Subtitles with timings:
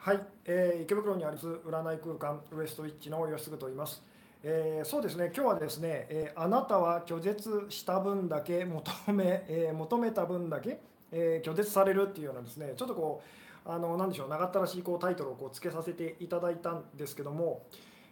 [0.00, 4.02] はい、えー池袋にあります占い空間ウエストウィッチの吉嗣と言います。
[4.44, 10.78] えーそうですね、今日はですね、えーあなたは拒絶した分だけ求め、えー求めた分だけ、
[11.10, 13.22] えー拒絶されるっていうようなですね、ちょっとこ
[13.66, 17.62] う、あのなんでしょう、長ったらしいこうタイトルをこうつけさせていただいたんですけども、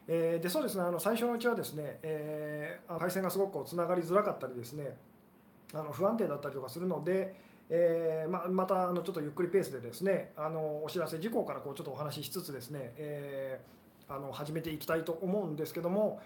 [0.09, 4.97] えーでそうですね、あの最初のうちはですね、えー回線がすごくつながりづらかったりですね、
[5.73, 13.77] あの不安定だったりとかするので、えーままたあのちょっとゆっくりペースでですねあのお知らせ事項からこうちょっとお話ししつつですね、えー
[14.09, 16.21] あの始めていきたいと思うんですけども、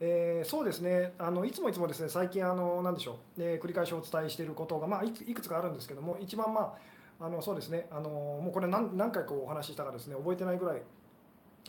[0.00, 6.76] えーそうですねあのいつもいつもですね最近あのなんでしょう、えー繰り返しお伝えしていることが、まあ、いくいくつかあるんですけども一番ま
[7.20, 10.82] ああのそうですねあのもうこれ何何回こうお話ししたかですね覚えてないぐらい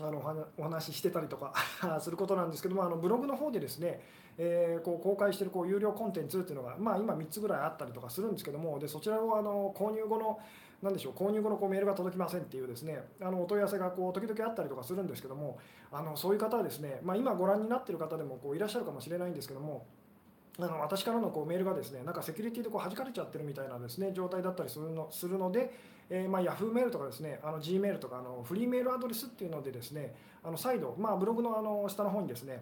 [0.02, 1.54] あのお話お話ししてたりとか
[2.02, 4.02] することなんですけどもあのブログの方でですね、
[4.38, 10.40] えーこう公開しているこう有料コンテンツっていうのが、まあ、今3つぐらいあったりとかするんですけどもでそちらをあの購入後の
[10.82, 15.58] なんでしょう購入後のこうメールが届きませんっていうですねあのお問い合わせがこう時々あったりとかするんですけども
[15.92, 19.86] あのそういう方はですね、まあ、今ご覧になってる方でもこういらっしゃるかもしれないんですけども
[20.60, 25.74] あの私からのこうメールがですねなんかセキュリティでこう弾かれちゃってるみたいなですね状態だったりするのするので、
[26.10, 30.14] えーまあ、Yahoo メールとかですねあの G メールとかあのフリーメールアドレスっていうのでですね
[30.44, 32.62] あの再度、まあ、ブログのあの下の方にですね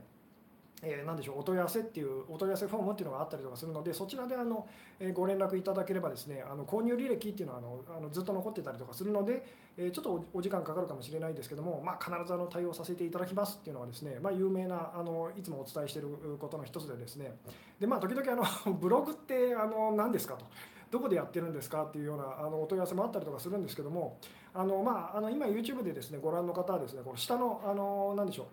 [0.82, 4.68] えー、なんでしょうお問い合わせっていうお問い合わせフォームっていうのがあったりとかするのでそちらであの、
[5.00, 9.46] えーご連絡いただければですねあの購入履歴っていうのはあのあのずっと残ってたりとかするので、
[9.78, 17.36] えーちょっとお時間かかるかもしれないですけども、まあ、必ずあの対応させていただきますっていうのはですね、まあ、有名なあのいつもお伝えしていることの一つでですね
[17.80, 20.46] で、まあ、時々あの ブログってあの何ですかと。
[20.92, 24.18] どこでやってるんですかっていうようなあのお問い合わせもあったりとかするんですけども
[24.54, 28.46] あの、まあ、あの今 YouTube でですねご覧の方はですねこの下のあの何でしょう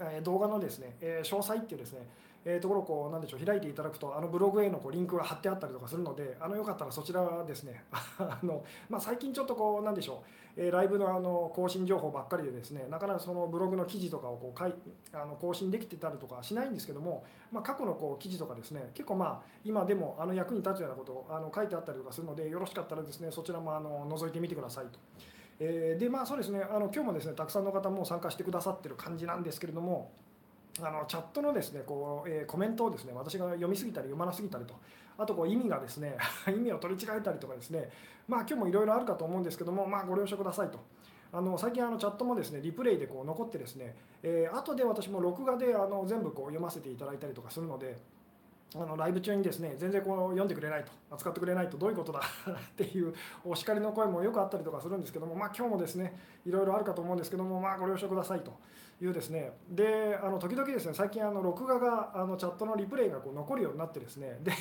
[0.00, 2.06] え動画のですね、え詳細っていうですね、
[2.44, 7.84] えーところをこうなんでしょう開いていただくとあのブログへのこうリンクが貼ってあったりとかするのであのよかったらそちらはですね
[8.18, 10.22] あの、まあ、最近ちょっとこうなんでしょ
[10.56, 14.74] う、えライブのあの更新情報ばっかりでですねなかなかそのブログの記事とかをこう書い
[15.12, 24.98] あの更新できてたりとかしないんですけども、まあ、過去のこう記事とかですね結構まあ今でもあの役に立つようなことをあの書いてあったりとかするのでよろしかったらですねそちらもあの覗いてみてくださいと。
[25.60, 30.10] えーでまあそうですねあの今日もですねたくさんの方も参加してくださってる感じなんですけれども
[30.80, 34.74] あのチャットのですねこう、えーコメントをですね私が読みすぎたり読まなすぎたりと
[35.16, 36.16] あとこう意味がですね
[36.48, 37.90] 意味を取り違えたりとかですね
[38.26, 40.78] まあ今日もいろいろあるかと思うんですけどもまあご了承くださいと。
[41.32, 47.96] あの最近あのチャットもですねリプレイでこう残ってですね、えー後で私も録画であの全部こう読ませていただいたりとかするので
[48.76, 52.20] あのライブ中にですね全然こう読んでくれないと扱ってくれないとどういうことだ
[52.50, 53.14] っていう
[53.44, 58.52] お叱りの声もよくあったりとかするんですけどもまあ今日もですねいろいろあるかと思うんですけどもまあご了承くださいと
[59.00, 64.52] いうですねであの時々ですね最近あの録画があのチャットのリプレイがこう残るようになってですねで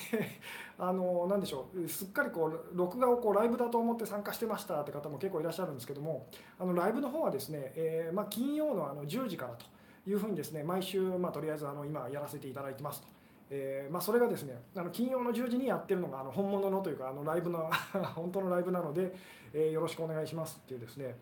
[0.78, 6.28] あのなんでしょうすっかりこう録画をこうライブだと思って参加してましたって方も結構いらっしゃるんですけども
[6.60, 9.66] あのライブの方はですね、えまあ、金曜のあの10時からと
[10.08, 13.23] いうふうにですね毎週まあとりあえずあの今やらせていただいてますと。
[13.56, 17.70] えーまあ、それがですねあの金曜の10時にやってるのがあの本物のというかあのライブの
[18.16, 19.14] 本当のライブなので、
[19.54, 21.16] えーよろしくお願いしますっていうですね、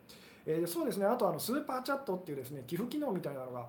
[0.45, 3.67] えーそうですねあとあのスーパーチャットっていうですね寄付機能みたいなのが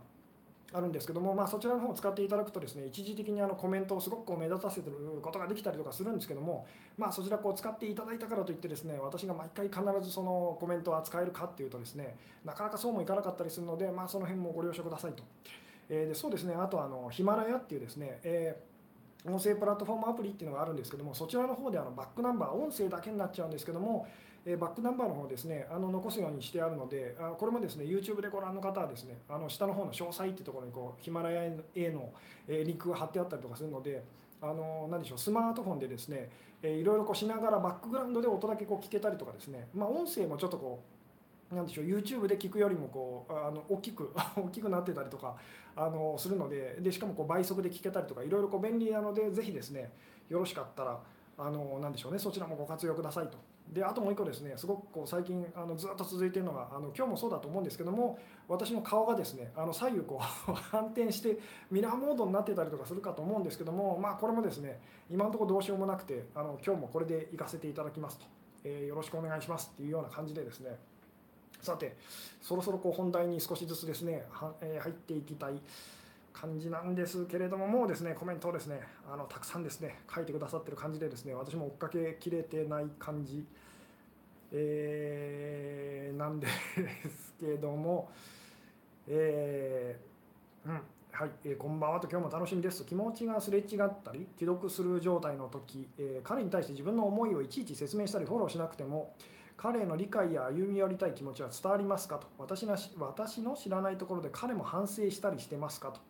[0.73, 15.23] あるんですけども、まあ、そちらの方を使っていただくとですね一時的にあのコメントをすごくこう目立たせてることができたりとかするんですけども、まあ、そちらこう使っていただいたからといってですね私が毎回必ずそのコメントを扱えるかっていうとですねなかなかそうもいかなかったりするので、まあ、その辺もご了承くださいと。
[15.89, 16.55] えーでそうですね。
[16.55, 18.73] あとあのヒマラヤっていうですね、えー
[19.25, 24.05] 音声プラットフォームアプリっていうのがあるんですけどもそちらの方であのバックナンバー音声だけになっちゃうんですけども、
[24.45, 32.11] えーバックナンバーの方ですねあの残すようにしてあるのであこれもですね YouTube でご覧の方はですねあの下の方の詳細っていうところにこうヒマラヤへの、
[32.49, 34.03] えーリンクが貼ってあったりとかするので
[34.41, 36.29] あの何でしょうスマートフォンでですね、
[36.61, 40.83] えーいろいろこうしながらバックグラウンドで音だけこう聞けたりとかですねまあ音声もちょっとこ
[41.53, 45.37] うなんでしょう YouTube で聞くよりもこうあの大きく 大きくなってたりとか
[45.77, 49.91] あのするのででしかもこう倍速で聞けたりとかいろいろこう便利なのでぜひですね
[50.29, 51.01] よろしかったら
[51.39, 53.39] あのなでしょうねそちらもご活用くださいと。
[53.73, 61.39] であともう一個ですねすごくこう最近あのずっと続いているのがあの今日もそうだと思うんですけども私の顔がですねあの左右こう 反転して
[61.71, 68.27] ミラーモードになってたりとかするかと思うんですけどもまあこれもですね今のところどうしようもなくてあの今日もこれで行かせていただきますと、
[68.65, 70.79] えーよろしくお願いしますっていうような感じでですね
[71.63, 71.97] さて
[72.41, 75.55] そろそろこう本題に少しずつですねは、えー入っていきたい
[76.33, 78.81] 感じなんですけれどももうですねコメントをですね
[79.11, 83.45] あのたくさんですね書いてくださってる感じでですね私も追っかけきれてない感じ、
[84.51, 88.11] えーなんですけども
[89.09, 90.81] えーうん
[91.13, 92.79] はい、えーこんばんはと今日も楽しみです。
[92.79, 99.15] と気持ちがすれ違ったり既読する状態の時、えー彼に対して自分の思いをいちいち説明したりフォローしなくても
[99.63, 102.27] 彼への理解や歩み寄りたい気持ちは伝わりますかと。
[102.37, 106.01] 私の私の知らないところで彼も反省したりしてますかと。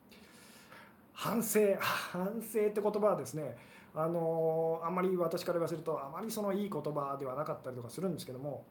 [1.13, 3.59] 反省 反省って言葉はですね
[3.95, 8.65] あのあんまり私から言わせるとあまりそのいい言葉ではなかったりとかするんですけども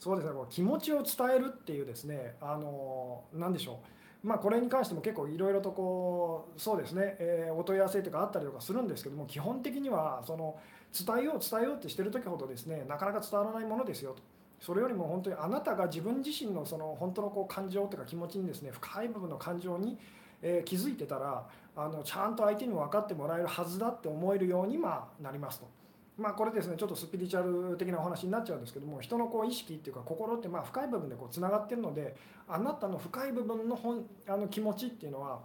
[0.00, 3.78] そうですねこう気持ちを伝えるっていうですねあの何でしょ
[4.24, 4.26] う。
[4.26, 10.58] まあこれに関しても結構いろいろとこうそうですね、えー、お問い合わせとかあったりとかするんですけども基本的にはその
[10.92, 14.22] 伝えよう伝えようってしてる時ほどですねなかなか伝わらないものですよと。
[14.60, 19.96] それよりも本当にあなたが自分自身のその本当のこう感情というか気持ちにですね深い部分の感情に、
[20.42, 25.80] え気づいてたらあのちゃんと相手にも分かってもらえるはずだって思えるようにまなりますと。
[26.18, 32.14] まあ、これですねちょっとスピリチュアル的なお話になっちゃうんですけども人のこう意識っていうか心ってまあ深い部分でつながってるので
[32.46, 35.40] あなたの深い部分の本あの気持ちっていうのは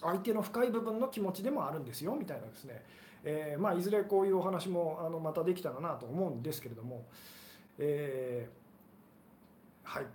[0.00, 2.82] 相手の深い部分の気持ちでもあるんですよみたいなですね、
[3.24, 7.04] えー、まあいずれこういうお話もあのまたできたらなと思うんですけれども、
[7.78, 10.06] えー、はい。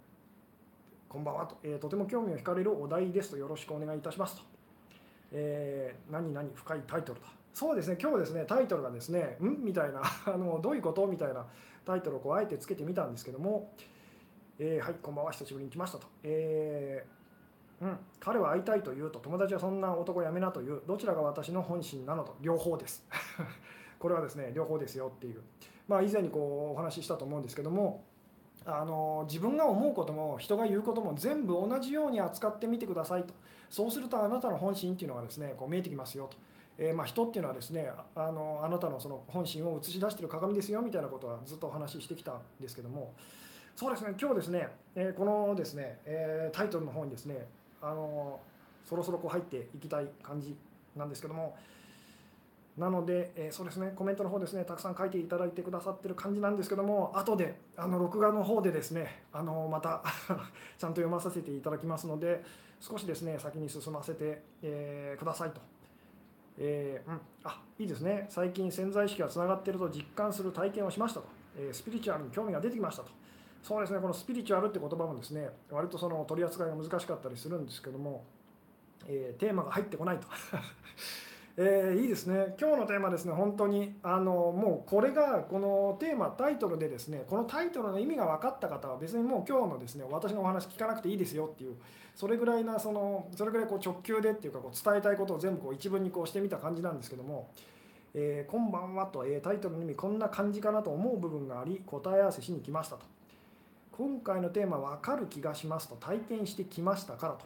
[1.09, 4.41] こんばんはと、えー、とても興味を惹かれるお題ですとよろしくお願いいたしますと。
[5.31, 7.27] えー、何々深いタイトルだ。
[7.53, 9.63] そうですね今日ですねタイトルがですねん？
[9.63, 11.05] みたいな あのどういうこと？
[11.05, 11.45] みたいな
[11.85, 13.71] タイトルをこうあえてつけてみたんですけども、
[14.57, 17.22] えー、はいこんばんは久しぶりに来ましたと、えー、
[17.83, 20.81] うん、彼は会いたいと言うと友達はそんな男やめなという。
[20.88, 23.06] どちらが私の本心なのと両方です。
[24.00, 25.41] これはですね両方ですよっていう。
[25.89, 28.06] まあ以前にこうお話ししたと思うんですけども
[28.65, 33.33] あの自分が思うことも人が言うことも全部同じように扱ってみてくださいと。
[33.69, 36.38] そうするとあなたの本心っていうのがですねこう見えてきますよと。
[36.77, 43.13] えー、まあ、人っていうのはですねあのあなたのその本心を映し出してる鏡ですよみたいなことはずっとお話ししてきたんですけども。
[43.75, 47.47] そうですね今日ですね、えー、このですね、えー、タイトルの方にですね
[47.83, 48.39] あの
[48.83, 50.56] そろそろこう入っていきたい感じ
[50.95, 51.56] なんですけども。
[52.77, 60.01] なので、えそうですねコメントの方ですねたくさん書いていただいてくださってる感じなんですけども後であの録画の方でですねあのまた
[60.80, 62.44] ちゃんと読まさせていただきますので
[62.80, 65.62] 少しですね先に進ませて、えー、くださいと。
[66.57, 68.27] えー、うん、あいいですね。
[68.29, 71.27] 最近潜在意識がつながっていると実感する体験をしましたと、
[71.57, 73.09] えー、スピリチュアルに興味が出てきましたと。
[73.63, 78.25] そうですねこのスピリチュアルって言葉もですね割とその取り扱いが難しかったりするんですけども、
[79.07, 80.27] えー、テーマが入ってこないと。
[81.56, 82.56] えー、いいですね。
[82.60, 91.75] 今日のテーマですね本当にあのもうこれがこのテーマタイトルでですねこのタイトルの意味が分かった方は別にもう今日のですね私のお話聞かなくていいですよっていう
[92.15, 97.51] それぐらいなそのそれぐらいこう直球でっていうかこう伝えたいことを全部こう一文にこうしてみた感じなんですけども
[98.15, 103.06] 「えー、こんばんは」と、えー、タイトルの意味こんな感じかなと思う部分があり答え合わせしに来ましたと。
[103.95, 107.45] 今回のテーマ分かる気がしますと体験してきましたからと。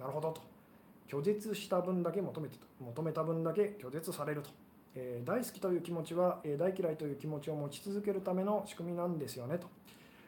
[0.00, 0.40] なるほどと。
[1.06, 4.48] 拒絶した分だけ求めて求めた分だけ拒絶されると、
[4.94, 9.66] えー、大好きという気持ちは、えー、大嫌いという気持ちを持ち続けるための仕組みなんですよねと。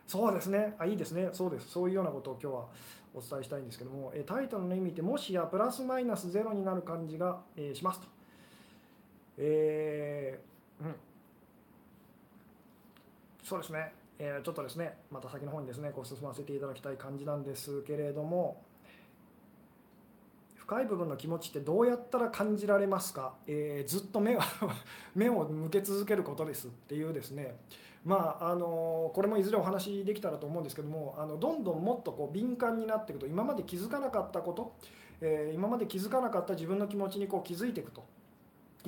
[0.06, 0.74] そうですね。
[0.78, 1.30] あいいですね。
[1.32, 1.70] そうです。
[1.70, 2.66] そういうようなことを今日は
[3.14, 8.06] お伝えしたいんですけども、えー、タイトルの意味ってもしやプラスマイナスゼロになる感じが、えー、しますと。
[9.38, 10.94] えー、うん。
[13.42, 13.92] そうですね、
[14.24, 18.62] え、ちょっとですねまた先の方にですねこう進ませていただきたい感じなんですけれども
[20.56, 24.40] 深い部分の気持ちってどうやったら感じられますか、えー、ずっと目を
[25.14, 27.58] 目を向け続けることですっていうですね
[28.02, 34.72] まああのこれもいずれお話できたらと思うんですけどもあのどんどんもっとこう敏感になっていくと今まで気づかなかったこと、
[35.20, 38.02] えー、今まで気づかなかった自分の気持ちにこう気づいていくと。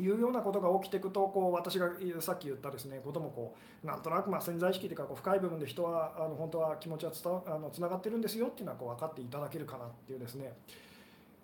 [0.03, 1.89] いうようなことが起きていくとこう私が
[2.21, 10.53] さっき言ったですねこともこうなんとなくま潜在意識というかこう深い部分で人はあの本当は気持ちは伝わあのつながってるんですよっていうのはこう分かっていただけるかなっていうですね。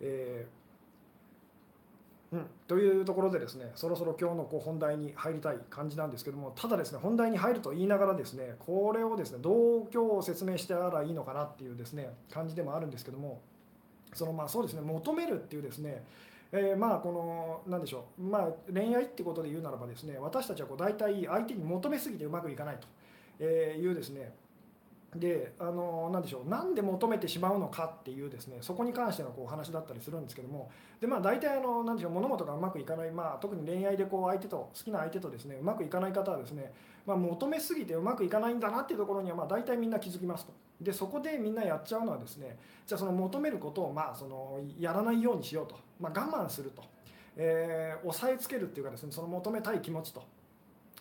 [0.00, 13.40] えー、うん、というところでですねそろそろ今日のこう本題に入りたい感じなんですけどもただですね本題に入ると言いながらですねこれをですねどう今日説明したらいいのかなっていうですね感じでもあるんですけども
[14.14, 16.04] そのまあそうですね求めるっていうですね
[16.54, 18.22] えー、まあこの何でしょう。
[18.22, 22.78] まあ恋愛ってことで言うならばですね私たちはこう大体相手に求めすぎてうまくいかない
[23.38, 24.34] というですね。
[25.16, 26.48] であの何でしょう。
[26.48, 30.70] なんで求めてしまうのかっていうですねそこに関してのこう話だったりするんですけども。
[31.00, 32.12] でまあ大体あの何でしょう。
[32.12, 36.72] 物事がうまくいかない、まあ、特に恋愛でこう相手と好きな相手とですねうまくいかない方はですね、
[37.06, 40.52] まあ、求めすぎてうまくいかないんだなっていうところにはまあ大体みんな気づきますと。
[40.80, 46.82] でそこでみんなやっちゃうのはですねじゃあその求めることをまあそのやらないようにしようと、まあ、我慢すると、
[47.36, 50.22] えー、抑えつけるっていうかですねその求めたい気持ちと。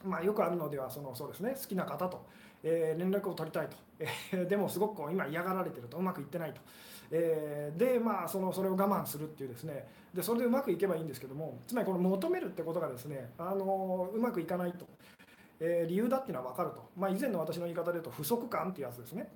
[0.04, 2.26] まあ、よくあるのではそのそうですね好きな方と、
[2.64, 6.62] えー、連絡を取りたいと、えー、でもすごくこう今嫌がられてるとうまくいってないと、
[7.12, 9.88] えー、でまあそのそれを我慢するっていうですね。
[10.14, 14.88] でそれでうまくいけばいいんですけどもつまりこの求めるってことがですねあのうまくいかないと。
[15.64, 19.32] えー、理由だっていうのは分かると、まあ、以前の私の言い方で言うと不足感っていうやつですね、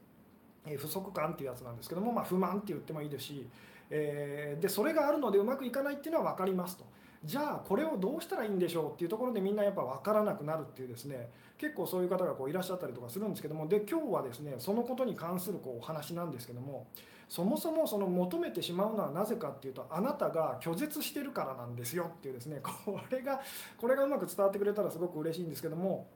[0.66, 3.48] えー、不足感っていうやつなんですけども、まあ、不満って言ってもいいですし、
[3.90, 6.86] えー、でそれがあるのでうまくいかないっていうのは分かりますと。
[7.26, 16.86] じゃあこれをどうしたらいいんでしょうっていうところでみんなやっぱ分からなくなるっていうですね結構そういう方がこういらっしゃったりとかするんですけどもで今日はですねそのことに関するこうお話なんですけども
[17.28, 23.42] そもそもその求めてしまうのはなぜかっていうとあなたが拒絶してるからなんですよっていうですねこれが
[23.78, 26.08] これがうまく伝わってくれたらすごく嬉しいんですけども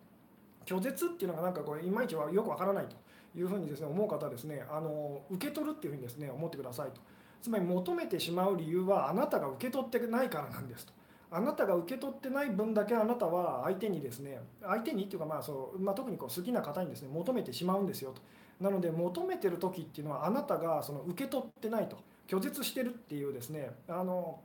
[0.65, 2.95] 拒絶っていうのがなんかこういまいちはよくわからないと
[3.35, 7.01] いうふうにですね思う方はですねあの受け取るっていうふうにですね思ってくださいと
[7.41, 10.93] つまり求めてしまう理由はあなたが受け取ってないからなんですと。
[11.31, 18.21] あなたが受け取ってない分だけあなたは相手にですね相手にっていうかまあそう、まあ、特にこう好きな方にですね求めてしまうんですよと。
[18.59, 24.39] なので求めてる時っていうのはあなたがその受け取ってないと拒絶してるっていうですねあの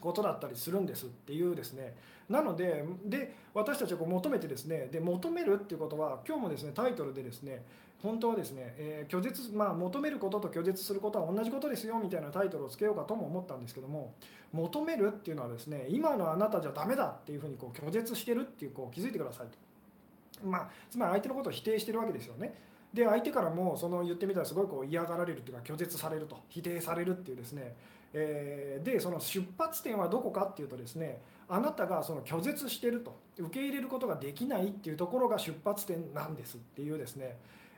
[0.00, 1.94] ことだったりするんですっていうですね。
[2.28, 7.62] なのでで私たちはこう求めてですねで求めるっていうことは今日もですねタイトルでですね
[8.02, 14.14] 本当はですね、えー、拒絶まあ求めることと拒絶することは同じことですよみたいなタイトルをつけようかとも思ったんですけども
[14.52, 22.54] 求めるっていうのはですね今のあなたじゃダメだっていうふうにこう拒絶してるっていうこう気づいてくださいと、まあ、つまり相手のことを否定してるわけですよね。
[22.94, 27.74] で相手からもその言ってみたらすごいこう嫌がられるっていうか拒絶されると否定されるっていうですね、
[28.12, 37.36] えー、でその出発点はどこかっていうとですねあなたがその拒絶してると受け入れることができないっていうところが出発点なんですっていうですね、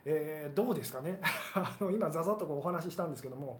[0.09, 1.19] えー、どうですかね。
[1.91, 3.59] 今ざざっとこうお話ししたんですけども。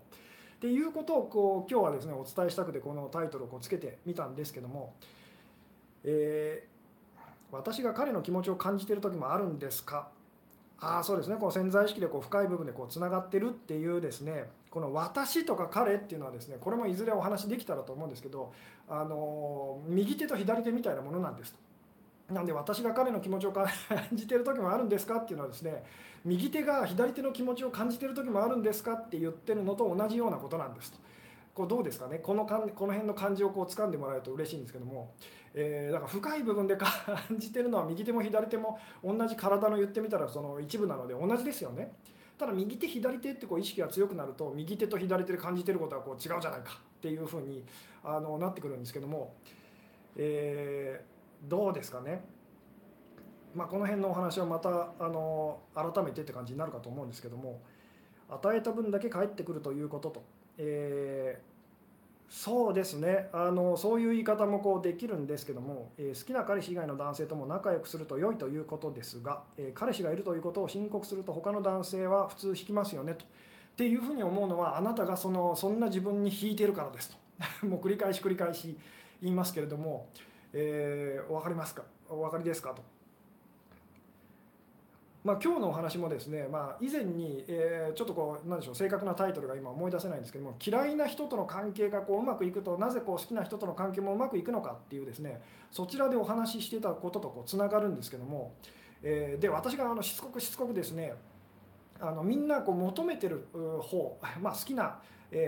[0.56, 4.94] っていうことをこう今日はですねお伝えしたくてこのタイトルをこうつけてみたんですけども、
[6.04, 10.10] えー、私が彼の気持ちを感じている時もあるんですか？
[10.80, 11.36] ああそうですね。
[11.36, 18.54] こう潜在意識でこう深い部分でこうつながってるっていうですねこの私とか彼っていうのはですねこれもいずれお話できたらと思うんですけど
[18.88, 21.52] あの右手と左手みたいなものなんです。
[21.54, 21.67] と。
[22.32, 23.68] なんで私が彼の気持ちを感
[24.14, 25.84] じてる時もあるんですかっていうのはですね
[26.26, 31.00] 右手が左手の気持ちを感じてる時もあるんですかって言ってるのと同じようなことなんですと。
[31.54, 32.20] こうどうですかね？
[32.20, 35.14] このかんこの辺の感じをこう掴んでもらえると嬉しいんですけども、
[35.56, 36.88] えー、だから深い部分で感
[37.38, 41.94] じてるのは右手も左手も同じ体の言ってみたらその一部なので同じですよね。
[42.38, 47.64] ただ右手左手ってこう意識が強くなると右手と左手で感じてることはこう違うじゃないかっていうふうに
[48.04, 49.34] あのなってくるんですけども、
[50.16, 51.17] えー、
[51.48, 52.22] どうですかね。
[53.56, 57.60] まあ、この辺のお話はまたあの改めてって感じになるかと思うんですけども
[58.30, 60.24] 与えた分だけ返ってくるということと、
[60.60, 73.26] えー、そうですねあのそういう言い方もこうできるんですけども、えー、好きな彼氏以外の男性とも仲良くすると良いということですが、えー、彼氏がいるということを申告すると他の男性は普通引きますよねと。
[73.26, 73.28] っ
[73.78, 77.18] ていうふうに思うのはあなたがそのそんな自分に引いてるからですと
[77.68, 78.76] もう繰り返し繰り返し
[79.22, 80.08] 言いますけれども、
[80.54, 81.84] えー、お分かりますか？
[82.10, 82.74] お分かりですか？
[82.74, 82.82] と。
[85.24, 98.54] まあ、今日のお話もですね、まあ、以前に、えー、ちょっとこうなんでしょう正確なタイトルが今思い出せないんですけども嫌いな人との関係がこううまくいくとなぜこう好きな人との関係もうまくいくのかっていうですねそちらでお話ししてたこととこうつながるんですけども、
[99.04, 101.14] えー、で私があのしつこくしつこくですね
[102.00, 103.48] あのみんなこう求めてる
[103.82, 105.00] 方、 まあ、好きな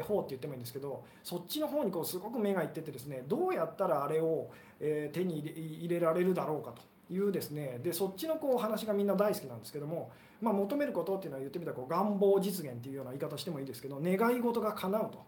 [0.03, 6.81] 方って言ってもいいんですけどそっちの方にこうすごく目がいっててですねどうやったらあれをえ手に入れられるだろうかと。
[7.11, 15.25] いうですねでそっちのこう話がみんな大好きなんですけども、まあ、求めることっていうのは言ってみたらこう願望実現っていうような言い方してもいいですけど願い事が叶うと。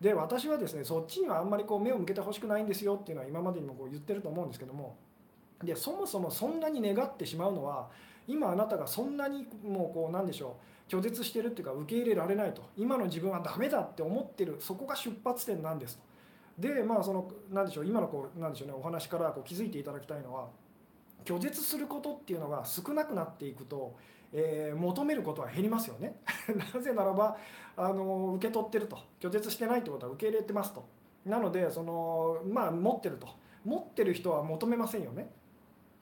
[0.00, 4.96] で私はですねそっちにはあんまりこう目を向けてほしくないんですよっていうのは今までにもこう言ってると思うんですけども
[5.62, 7.88] でそもそもそんなに願ってしまうのは
[8.26, 10.56] 今あなたがそんなにもうこうなんでしょ
[10.88, 16.11] う拒絶してるっていうか受け入れられないと今の自分はダメだって思ってるそこが出発点なんですと。
[16.62, 20.48] でまあその何でしょう今のこうなんでしょうねお話からこう気づいていただきたいのは
[21.24, 23.96] 拒絶することっていうのが少なくなっていくと、
[24.32, 26.20] えー、求めることは減りますよね。
[26.74, 27.36] なぜならば
[27.76, 28.96] あの受け取ってると。
[29.20, 30.84] 拒絶してないってことは受け入れてますと。
[31.26, 33.26] なのでそのまあ持ってると。
[33.64, 35.30] 持ってる人は求めませんよね、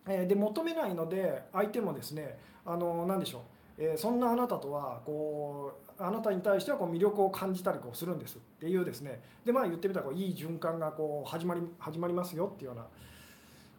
[0.07, 3.43] えー、で求めないので相手もですねあの何でしょう。
[3.83, 9.21] えそんなあなたとはこうあなたに対してはこう魅力を感じたりこうするんですっていうですね。
[9.45, 12.87] でまあ言ってみたらこういい循環がこう始まり始まりますよっていうような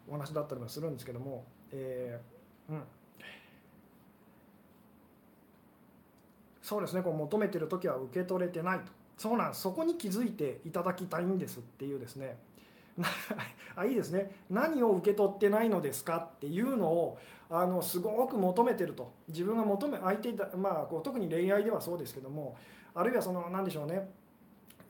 [0.07, 2.83] お話だったりもするんですけども、えー、うん、
[6.61, 7.01] そうですね。
[7.01, 8.91] こう求めてる時は受け取れてないと。
[9.17, 12.37] そうなんそこに気づいていただきたいんですっていうですね。
[13.75, 14.31] あいいですね。
[14.50, 17.17] 何を受け取ってないのですかっていうのを
[17.50, 19.12] あのすごく求めてると。
[19.27, 22.55] 自分が求め相手だ、まあ、こう特に恋愛ではそうですけども
[22.93, 24.12] あるいはその何でしょうね。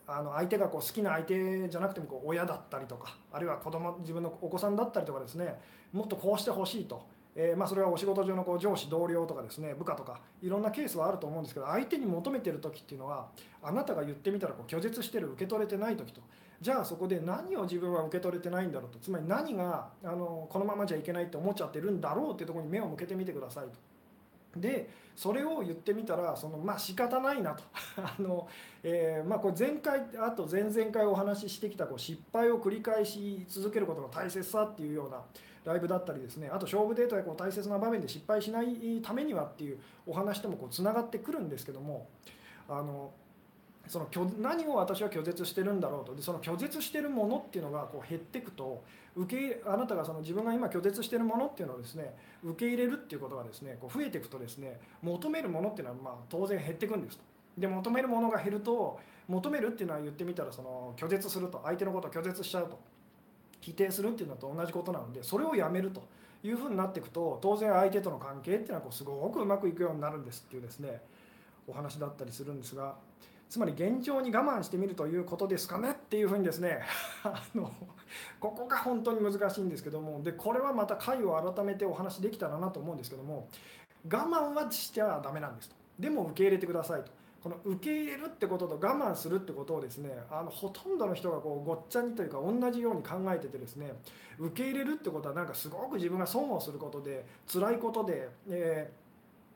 [0.07, 5.55] あの相手がこう好きな相手じゃなくてもこう親だったりとかあるいは子供自分のお子さんだったりとかですね
[5.93, 13.29] もっとこうしてほしいと、えー、まあ、それはお仕事上のこう上司同僚とかですね部下とかいろんなケースはあると思うんですけど相手に求めてる時っていうのは
[13.63, 16.21] あなたが言ってみたらこう拒絶してる受け取れてない時と。
[16.61, 18.99] じゃあそこで何を自分は受け取れてないんだろうと。
[18.99, 24.59] つまり何があのこのままじゃいけないって思っちゃってるんだろうってとこに目を向けてみてくださいと。
[24.59, 27.63] でそれを言ってみたらそのまあ仕方ないなと。
[27.97, 28.47] あの、
[28.83, 35.21] えー、まあ、これ前回あと前々回お話ししてきたこう失敗を繰り返し続けることの大切さっていうような
[35.65, 36.47] ライブだったりですね。
[36.49, 42.07] あと勝負データでこう大切な場面で失敗しないためにはっていうお話ともこうつながってくるんですけども
[42.69, 43.11] あの
[43.87, 44.07] その
[44.39, 46.15] 何を私は拒絶してるんだろうと。
[46.15, 48.83] でその拒絶してるものっていうのがこう減っていくと
[49.15, 57.23] 受けあなたがその自分が今拒絶してるものっていうのをですね受け入れるっていうことがですねこう増えていくとですね求めるものっていうのはまあ当然減っていくんですと。
[57.57, 62.79] で求めるものが減ると求めるっていうのは言ってみたらその拒絶すると相手のことを拒絶しちゃうと。
[63.59, 66.01] 否定するっていうのと同じことなのでそれをやめると。
[66.43, 71.01] いうふうになっていくと当然相手との関係っていうのはこうすごくうまくいくようになるんですっていうですね
[71.67, 72.95] お話だったりするんですが
[73.51, 76.79] つまり現状に我慢してみるということですかねっていうふうにですね
[77.21, 77.69] あの
[78.39, 83.49] ここが本当に難しいんですけどもでこれはまた回を改めてお話できたらなと思うんですけども
[84.09, 85.75] 我慢はしちゃダメなんですと。
[85.99, 87.11] でも受け入れてくださいと。
[87.43, 93.95] この受け入れるってことと我慢するってことをですねあのほとんどの人がこうごっちゃにというか同じように考えててですね
[94.39, 98.89] 受け入れるってことはなんかすごく自分が損をすることで辛いことで、え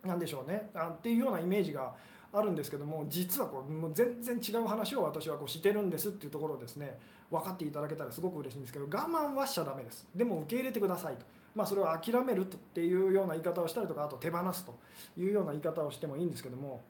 [0.04, 1.94] ー、何でしょうねあっていうようなイメージが
[2.36, 6.98] あるんですけども実はこうもう全然違う話を私はこうしてるんですっていうところをですね
[7.32, 10.08] 分かっていただけたらすごく嬉しいんですけど我慢はしちゃダメです。
[10.16, 11.26] でも受け入れてくださいと。
[11.56, 14.78] まあ、それを諦めるっていうような言い方をしたりとかあと手放すと
[15.18, 16.82] いうような言い方をしてもいいんですけども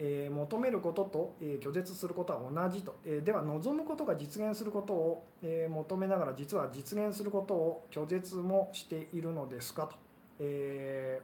[0.00, 9.96] えー、求めることと、えー、拒絶することは同じと、えー、では望むことが実現することを、え求めながら実は実現することを拒絶もしているのですかと、
[10.38, 11.20] え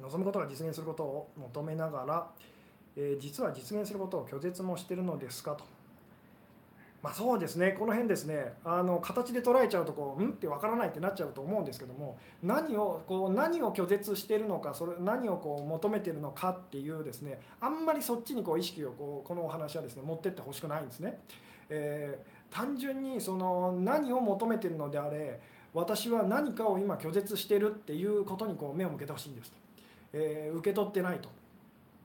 [0.00, 2.30] 望むことが実現することを求めながら、
[2.96, 5.64] え実は実現することを拒絶もしているのですかと。
[7.00, 7.76] まあ、そうですね。
[7.78, 8.54] この辺ですね。
[8.64, 10.30] あの形で捉えちゃうとこううん？
[10.30, 21.20] ってわからないってなっちゃうと思うんですけども何をこう何を拒絶しているのかそれ何をこう求めているのかっていうですねあんまりそっちにこう意識をこうこのお話はですね持ってってほしくないんですね。
[21.70, 25.40] えー、単純にその何を求めているのであれ
[25.74, 29.52] 私は何かを今拒絶してるっていうことにこう目を向けてほしいんです。
[29.52, 29.56] と、
[30.12, 31.28] えー、受け取ってないと。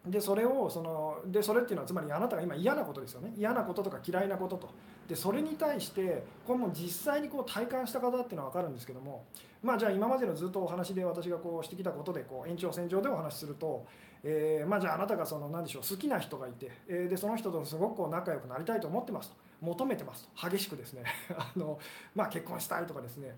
[0.05, 3.33] でそれをそのでそれっていうのはつまりあなたが今嫌なことですよね。
[3.37, 4.69] 嫌なこととか嫌いなことと。
[5.07, 9.23] でそれに対してこれも実際にこう体感した方っていうのは分かるんですけども。
[9.61, 13.85] まあじゃあ今までのずっとお話で私がこうしてきたことでこう延長線上でお話しすると、
[14.23, 19.35] えー、まあじゃああなたがその何でしょう好きな人がいて、えー、でその人とすごくこう仲良くなりたいと思ってますと。
[19.61, 20.49] 求めてますと。
[20.49, 21.03] 激しくですね。
[21.37, 21.79] あの、
[22.13, 23.33] まあ、結婚したいとかですね。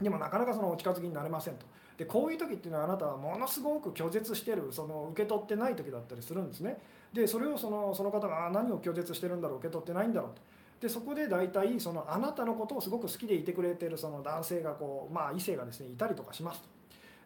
[0.00, 1.66] でもなかなかそのお近づきになれませんと。
[2.00, 6.78] でこういう時っていうのはあなたはものすごく拒絶してるその受け取ってない時だったりするんですね。
[7.12, 10.40] でそれをそのその方が何を拒絶してるんだろう受け取ってないんだろうと。
[10.80, 16.68] でそこで大体そのあなたのことをすごく好きでいてくれてるその男性がこうまあ異性がですねいたりとかしますと。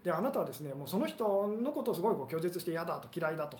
[0.03, 3.59] であなたはですねもうその人のことをすごいこう拒絶して嫌だと嫌いだと。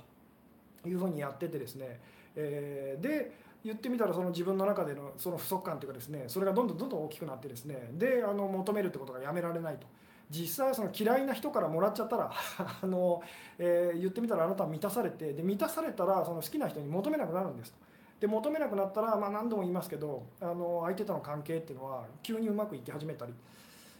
[0.85, 2.01] いうふうにやっててですね、
[2.37, 3.33] えー、で
[3.65, 7.91] 言ってみたらその自分の中でのその不足感というかですねそれがどんどんどんどん大きくなってですね。
[7.93, 9.87] であの求めるってことがやめられないと。
[10.35, 12.31] 実際その嫌いな人からもらっちゃったら
[12.83, 13.23] あの、
[13.59, 17.79] えー、言ってみたらあなたは満たされてで満たされたらその好きな人に求めなくなるんですと。
[18.19, 23.35] で求めなくなったら、まあ、何度も言いますけどあの相手との関係っていうのは急にうまくいき始めたり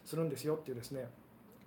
[0.05, 1.09] するんですよっていうですね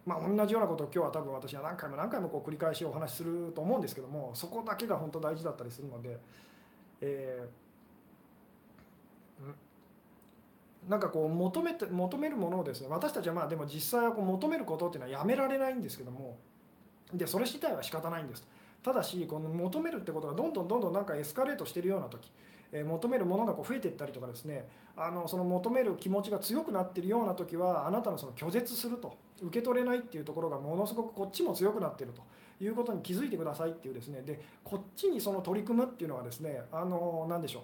[0.08, 6.18] まあ、同じようなことを今日は多分私は何回も何回もこう繰り返しお話しすると思うんですけどもそこだけが本当大事だったりするので、
[7.02, 7.67] えー、
[10.88, 16.38] なんかこう求めて求めるものをですね私たちはまあでも実際はこう求めることっていうのはやめられないんですけども
[17.14, 18.46] でそれ自体は仕方ないんです
[18.84, 22.32] ただしこの求めるってことがどんどんどんどんなんかエスカレートしてるような時、
[22.72, 32.24] え、求めるものがこう増えていったりとかですねあのその求める気持ちが強くなってるような時はあなたのその拒絶すると受け取れないっていうところがものすごくこっちも強くなってると
[32.64, 37.62] いうことに気づいてくださいっていうですねでこっちにその取り組むっていうのはですねあの何でしょう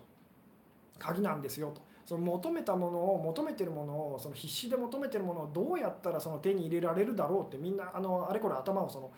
[1.00, 1.93] 鍵なんですよと。
[2.06, 9.12] その求めたものを求めてるものをその必死で求めてるものをどうやったらその手に入れられるだろうってみんなあのあれこれ頭をその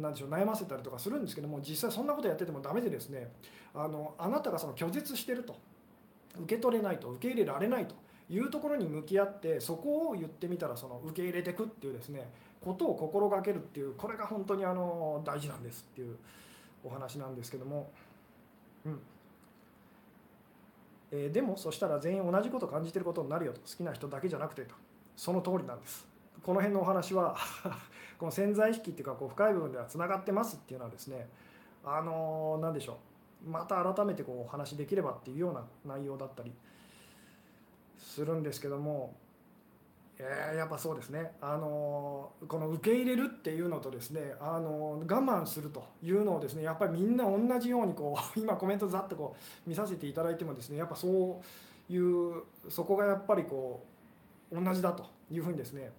[0.00, 3.30] なんでしょう悩ませたりとかするんですけども実際そんなことやっててもダメでですね
[3.74, 5.56] あのあなたがその拒絶してると
[6.40, 7.94] 受け取れないと受け入れられないと
[8.30, 16.16] いうところに向き合ってそこを言ってみたらその受け入れてくっていうですねことを心がけるっていうこれが本当にあの大事なんですっていう
[16.84, 17.90] お話なんですけども。
[18.86, 18.98] うん
[21.14, 23.60] えー、でもそしたら全員同じこと感じてることになるよと。
[23.60, 24.74] 好きな人だけじゃなくてと。
[25.14, 26.06] その通りなんです。
[26.42, 27.36] この辺のお話は
[28.18, 31.28] この潜在意識っていうかこう深い部分ではつながってますっていうのはですね
[31.84, 32.98] あの何でしょ
[33.46, 33.50] う。
[33.50, 36.52] また改めてこうお話できればっていうような内容だったり
[37.98, 39.14] するんですけども
[40.18, 49.34] え、やっぱそうですね、あのこの受け入れるっていうのとですね、あの我慢するというのをですねやっぱりみんな同じようにこう 今コメントざっとこ
[49.66, 51.40] う見させていただいてもですねやっぱそ
[51.90, 53.84] ういうそこがやっぱりこ
[54.50, 55.90] う同じだというふうにですね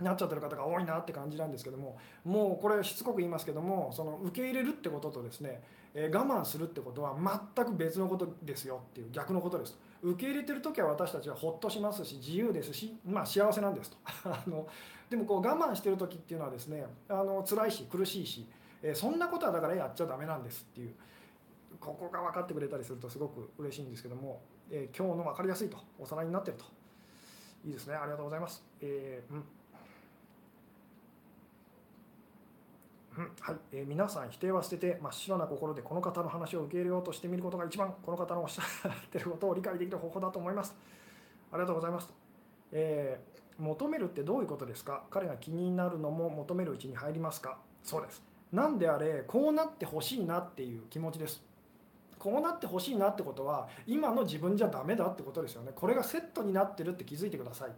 [0.00, 5.60] なっちゃってる方が多いなって感じなんですけどももうこれしつこく言いますけどもその受け入れるってこととですね、
[5.94, 7.16] え我慢するってことは
[7.54, 9.72] 全く別のことですよっていう逆のことです。
[9.72, 13.96] と受け入れてる時は私たちはほっとしますし自由ですし、まあ、幸せなんですと。
[14.30, 14.66] あの
[15.10, 18.46] でもこう我慢してる時っていうのはですねあの辛いし苦しいし、
[18.82, 20.94] えそんなことはだからやっちゃダメなんですっていう。
[21.80, 26.64] ここが分かってくれたりするとすごく嬉しいんですけども、えー、今日の分かりやすいとおさらいになってると。
[27.64, 27.94] いいですね。
[27.94, 28.64] ありがとうございます。
[28.80, 29.44] えーうん。
[33.40, 40.76] はいえー、皆さん否定は捨てて真っ白な心でこの方の話を受け入れようとしてみることが一番この方のおっしゃってることを理解できる方法だと思います。
[41.50, 42.12] ありがとうございます。
[42.70, 45.02] えー、求めるってどういうことですか？
[45.10, 47.58] 彼が気になるのも求めるうちに入りますか？
[47.82, 48.22] そうです。
[48.52, 51.42] 何であれこうなってほしいなっていう気持ちです。
[52.18, 55.72] こうなってほしいなってことは今の自分じゃダメだってことですよね。
[55.74, 57.76] これがセットになってるって気づいてくださいと。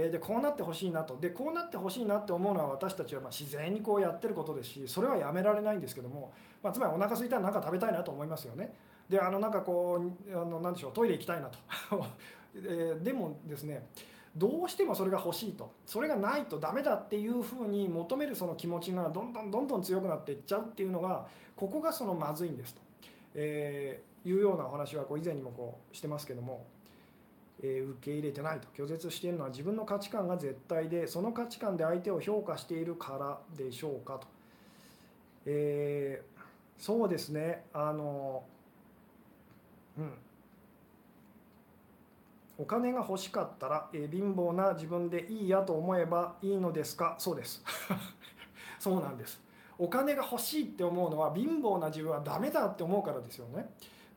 [0.00, 1.18] えでこうなってほしいなと。
[1.18, 6.32] でこうなってほしいなって思うのは私たちはま自然にこうやってることですしそれはやめられないんですけども、
[6.62, 8.72] まあ、つまりお腹空いたら何か食べたいなと思いますよね。
[9.08, 11.58] であのなんかこうあのなでしょうトイレ行きたいなと、
[12.54, 13.88] え、でもですね
[14.36, 15.72] どうしてもそれが欲しいと。
[15.84, 22.80] それがないとダメだっていうふうに求めるその気持ちがどんどんどんどん強くなっていっちゃうっていうのがここがそのまずいんですと、
[23.34, 26.66] えー、いうようなお話はこう以前にもこうしてますけども
[27.62, 34.26] え受け入れてないと拒絶しているのは自分の価値観が絶対でその価値観で相手を評価しているからでしょうかと、
[35.46, 37.64] えー、そうですね。
[37.72, 38.44] あの
[39.98, 40.12] うん。
[42.60, 47.16] お金が欲しかったら、えー、貧乏な自分でいいやと思えばいいのですか？
[47.18, 47.62] そうです。
[48.78, 49.40] そうなんです。
[49.78, 53.68] お金が欲しいって思うのは貧乏な自分はダメだって思うからですよね。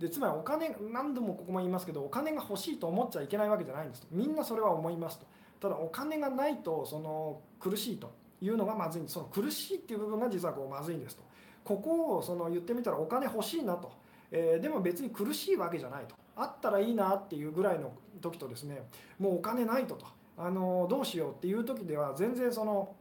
[0.01, 4.07] でつまりお金何度もここも言いますけどお金が欲しいと思っちゃいけないわけじゃないんですと。
[4.11, 5.25] みんなそれは思いますと。
[5.59, 8.11] ただお金がないとその苦しいと。
[8.41, 9.13] いうのがまずいんです。
[9.13, 11.23] その苦しいっていう部分が実はこうまずいんですと。
[11.63, 13.91] ここをその言ってみたらお金欲しいなと、
[14.31, 16.15] えー、でも別に苦しいわけじゃないと。
[16.35, 18.81] あったらいいなっていうぐらいの時とですね
[19.19, 20.07] もうお金ないとと。
[20.37, 22.95] あのどうしようっていう時では全然その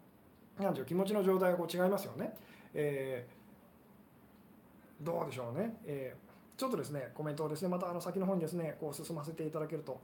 [0.58, 2.34] 何でしょう気持ちの状態がこう違いますよね、
[2.74, 6.29] えー、どうでしょうね、えー
[6.60, 9.98] ちょっとですねコメントをですねまたあの先の方にですねこう進ませていただけると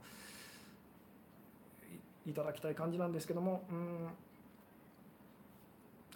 [2.25, 4.07] いただきたい感じなんですけどもうん。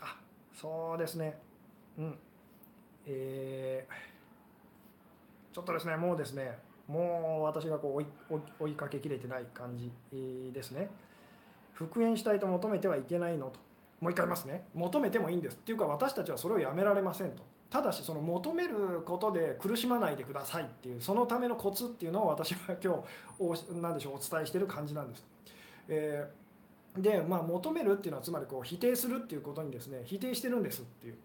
[0.02, 0.18] あ
[0.60, 1.38] そうですね。
[2.00, 2.18] うん。
[3.06, 9.92] えー、ちょっとですねもうですねもう私がこう追いかけきれてない感じ
[10.52, 10.90] ですね。
[11.74, 13.60] 復縁したいと求めてはいけないのと。
[14.00, 14.64] もう一回言いますね。
[14.74, 15.56] 求めてもいいんです。
[15.56, 17.44] っていうか私たちはそれをやめられませんと。
[17.72, 23.02] ただしその求めることで苦しまないでくださいっていうそのためのコツっていうのを私は今
[23.40, 25.26] 日何でしょうお伝えしてる感じなんです。
[25.88, 31.16] えー、でまあ求めるっていうのはつまりこう否定するっていうことにですね否定してるんですっていう。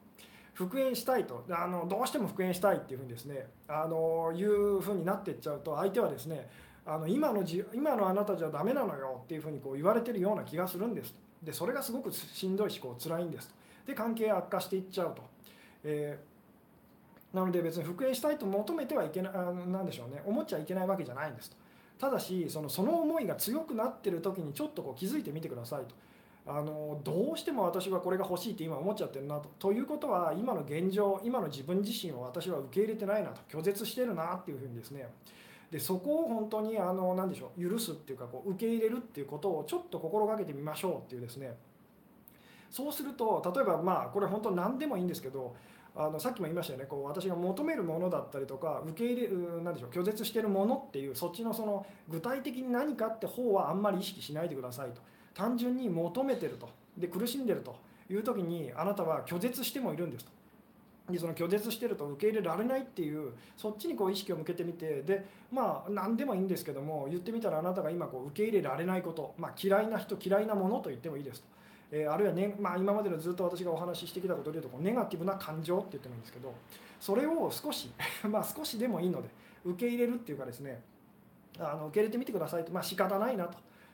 [0.55, 6.49] 復縁したいとあのどうしても復縁したいっていうふうにですねあのいうふうになっていっちゃうと相手はですね
[6.87, 13.55] あの今のじ今のあなたじゃダメなのよっていうふうにこう言われてるような気がするんですでそれがすごくしんどいしこう辛いんですと
[13.89, 15.23] で関係悪化していっちゃうと、
[15.85, 16.36] えー
[17.33, 19.33] なので別に復縁したいと求めてはいけない
[19.67, 20.23] 何でしょうね。
[20.25, 21.57] 思っちゃいけないわけじゃないんですと。
[21.99, 25.95] ただしそのその思いが強くなってる時にちょっとこう気づいてみてくださいと。
[26.49, 29.49] あのどうしても私はこれが欲しいって今思っちゃってるなと。
[29.59, 33.41] ということは今の現状今の自分自身を私は受け入れてないなと。
[33.49, 35.09] 拒絶してるなっていうふうにですね。
[35.71, 37.71] でそこを本当にあの何でしょう。
[37.71, 41.57] 許すっていうかこう受け入れるっていうことをちょっと心がけてみましょうっていうですね。
[42.71, 45.57] そうすると例えばまあこれ本当何でもいいんですけど
[45.97, 46.87] あのさっきも言いましたよね。
[46.87, 55.01] こう私が求めるものだったりとか受け入れる何でしょう拒絶してるものっていうそっちのその具体的に何かって方はあんまり意識しないでくださいと。
[55.35, 56.69] 単純に求めてると。
[56.97, 57.77] で苦しんでると。
[58.11, 60.31] いう時にあなたは拒絶してもいるんですと。
[61.11, 71.49] でその拒絶してると受け入れられないっていうそっちにこう意識を向けてみてでまあ何でもいいんですけども言ってみたらあなたが今こう受け入れられないこと、まあ、嫌いな人嫌いなものと言ってもいいですと。
[71.91, 76.53] えー、あるいは、ねまあ、今までのずっと私がお話ししてきたことでいうとこうネガティブな感情って言ってもいいんですけど
[77.01, 77.91] それを少し
[78.29, 79.29] まあ少しでもいいので
[79.65, 80.83] 受け入れるっていうかですね
[81.59, 83.49] あの受け入れてみてくださいと、まあ仕方ないな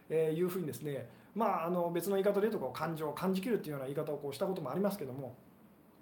[0.09, 5.35] というふうにですねまあ、あの別の言い方で言うとこう感情を感じきるっていうような言い方をこうしたこともありますけども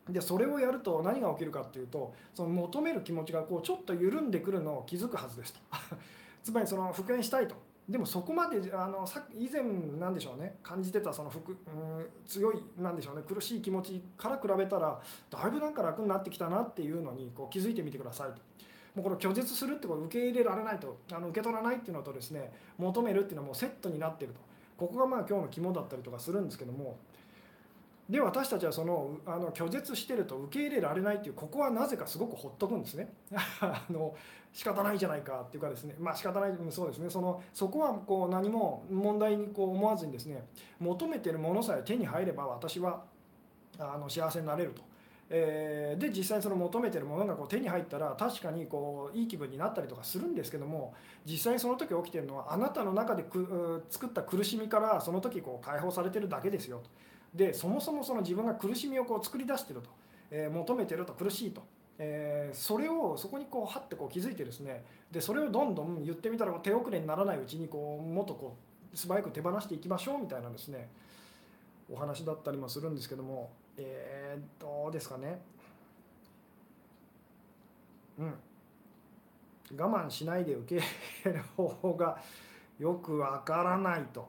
[0.08, 5.60] でそれをやると何が起きるかっていうとその求める気持ちがこうちょっと緩んでくるのを気づくはずですと。
[6.42, 7.54] つまりその復縁したいと。
[7.90, 9.62] でもそこまであのさ以前
[9.98, 10.58] なんでしょうね。
[10.62, 11.56] 感じてたその服、うん、
[12.24, 13.22] 強いなんでしょうね。
[13.26, 18.34] 苦しい気持ちから比べたらだいぶなんか楽になってきたなっていうのにこう気づいてみてくださいと。
[18.94, 20.98] もうこの拒絶するってこと受け入れられないと。
[21.12, 24.40] あの受け取らないっていうのとですね求めるっていうのはもうセットになっていると。
[24.76, 26.98] ここがまあ今日の肝だったりとかするんですけども
[28.10, 33.12] で私たちはそのあの拒絶してると受け入れられないっていうここはなぜかすごくほっとくんですね
[33.60, 34.16] あの
[34.52, 40.44] 仕方ないじゃないかっていうかですねまあ仕方ないそうですねそのそこはこう何も問題にこう思わずにですね
[40.80, 43.04] 求めてるものさえ手に入れば私は
[43.78, 44.90] あの幸せになれると。
[45.32, 50.92] えー、で実際その求めてるものがこう手に入ったら確かにこういい気分になったりとかするんですけども
[51.24, 56.90] 実際その時起きてるのはあなたの中でく作った苦しみからその時こう解放されてるだけですよと。
[57.34, 59.90] でそもそもその自分が苦しみをこう作り出してると、
[60.30, 61.62] えー、求めてると苦しいと、
[61.98, 64.84] えー、それをそこにこうはってこう気づいてですね。
[65.10, 68.56] でそれをどんどん言ってみたら手遅れにならないうちにこうもっとこ
[68.92, 70.88] う素早く手放していきましょうみたいなですね。
[71.92, 73.50] お話だったりもするんですけども。
[73.76, 75.40] えー、どうですかね。
[78.18, 78.34] うん。
[79.76, 80.80] 我慢しないで受
[81.22, 82.18] ける方法が
[82.78, 84.28] よくわからないと。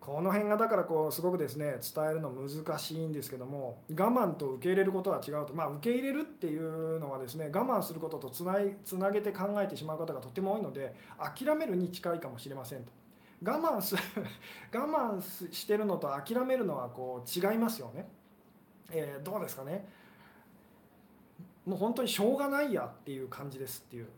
[0.00, 5.52] この辺がだからこうすごくですね伝えるの難しいんですけども我慢と受け入れることは違うと。
[5.54, 12.92] まあ受け入れるっていうのはですね我慢することとつないつなげて考えてしまう方がとても多いので諦めるに近いかもしれませんと。
[13.44, 14.02] 我慢する
[14.74, 18.08] 我慢してるのと諦めるのはこう違いますよね、
[18.90, 19.86] えー、どうですかね。
[21.66, 24.08] もう本当にしょうがないやっていう感じですっていう。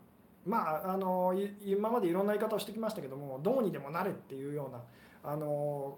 [0.45, 4.81] まああの今までいろんな言い方をしてきましたけどもどうにでもなれっていうような
[5.23, 5.97] あの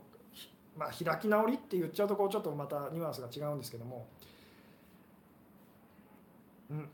[0.78, 4.08] まあ、開き直りって言っちゃうとこうちょっとまたニュアンスが違うんですけども、
[6.70, 6.90] うん。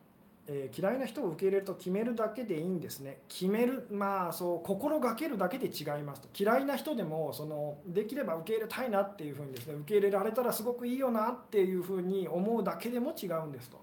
[0.48, 3.20] えー、嫌いな人を受け入れると決めるだけでいいんですね。
[3.28, 6.30] 決めるまあそう心がけるだけで違いますと。
[6.38, 13.80] 嫌いな人でもそのできれば受け入れたいなっていうふうにですね受け入れられたらすごくいいよなっていうふうに思うだけでも違うんですと。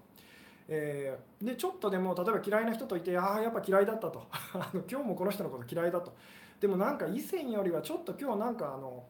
[0.67, 4.27] えー、でちょっとでも例えば嫌いな人といてああやっぱ嫌いだったと。
[4.91, 6.13] 今日もこの人のこと嫌いだと。
[6.59, 9.03] でもなんか以前よりはちょっと今日なんかあの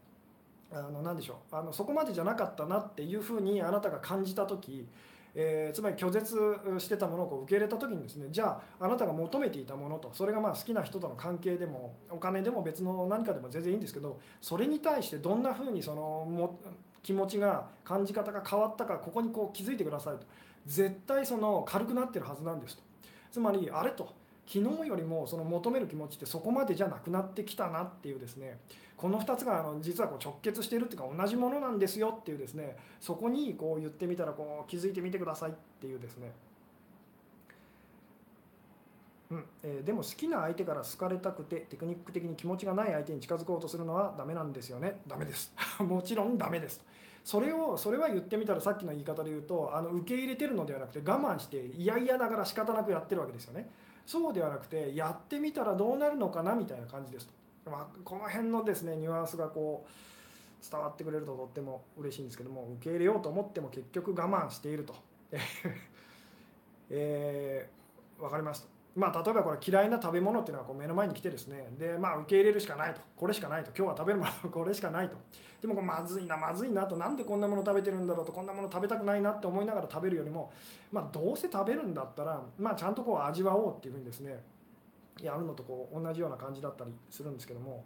[0.71, 4.87] あの何でしょうあのそこまでじゃなかったなっていうふうにあなたが感じた時、
[5.33, 6.37] えー、つまり拒絶
[6.77, 16.59] してたものをこう受け入れた時にですねじゃああなたが求めていたものとそれがまあ好きな人との関係でもお金でも別の何かでも全然いいんですけどそれに対してどんなふうにそのも
[17.01, 20.25] 気持ちが感じ方が変わったかここにこう気づいてくださいと。
[20.67, 22.83] 絶対その軽くなってるはずなんですと。
[23.31, 24.18] つまりあれと。
[24.51, 28.57] 昨日よりもその求める気持ちってそこまでじゃなくなってきたなっていうですね
[28.97, 36.31] この2つがあの実はこう直結してるっていうか同じものなんですよっていうですねそこにこう言ってみたらこう気づいてみてくださいっていうですね。
[39.31, 45.01] うんえー、でも好きな相手から好かれたくてテクニック的に気持ちがない相手に近づこうとするのはダメなんですよね。
[45.07, 45.53] ダメです。
[45.77, 46.83] もちろんダメです。
[47.23, 53.69] それをそれは言ってみたらさっきの言い方で言うとあの受け入れてるのではなくて我慢して嫌々ながら仕方なくやってるわけですよね。
[54.09, 57.27] そうではなくてやってみたらどうなるのかなみたいな感じです。
[57.63, 64.95] と、まあ、この辺のですねニュアンスがこう伝わってくれるととっても嬉しいんですけども受け入れようと思っても結局我慢していると。
[66.89, 71.67] えー、分かりますとまあ、例えばこれ嫌いな食べ物っていうのはこう目の前に来てですね。
[71.77, 73.01] で、まあ、受け入れるしかないと。
[73.15, 73.71] これしかないと。
[73.77, 75.15] 今日は食べるもの これしかないと。
[75.61, 76.97] でもこれまずいなまずいなと。
[76.97, 78.31] なんでこんなもの食べてるんだろうと。
[78.31, 80.51] こんなもの食べたくないなって思いながら食べるよりも、
[80.91, 84.43] まあ、どうせ食べるんだったら、まあ、ちゃんとこう味わおうっていうふうにですね
[85.21, 87.83] やるのとこう同じような感じだったりするんですけども。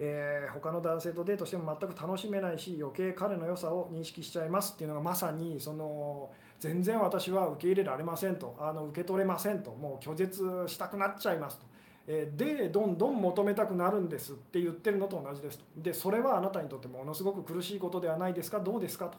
[0.00, 11.66] えー、他の男性とデートしても全く楽しめないし余計彼の良さを認識しちゃいますっていうのがまさにその全然私は受け入れられませんとあの受け取れませんともう拒絶したくなっちゃいますと。
[12.08, 15.64] でどんどん求めたくなるんですって言ってるのと同じですと。
[15.76, 18.60] でそれはあなたにとってものすごく苦しいことではないですか？
[18.60, 19.06] どうですか？
[19.06, 19.18] と。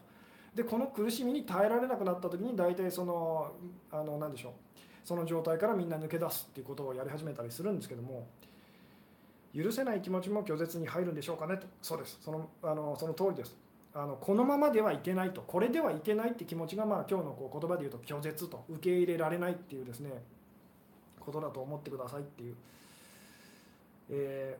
[0.56, 3.52] でこの苦しみに耐えられなくなった時に大体その
[3.92, 4.52] あの何でしょう。
[5.06, 8.28] その状態からみんな抜け出すっていうことをやり始めたりするんですけども
[9.56, 11.58] 許せない気持ちも拒絶に入るんでしょうかね？
[11.58, 11.68] と。
[11.84, 12.18] そうです。
[12.22, 13.56] そのあのその通りです。
[13.94, 20.12] あのこのままではいけないとこれではいけないって気持ちがまあ今日のこう言葉で言うと拒絶と受け入れられないっていうですね
[21.20, 22.56] ことだと思ってくださいっていう、
[24.12, 24.58] え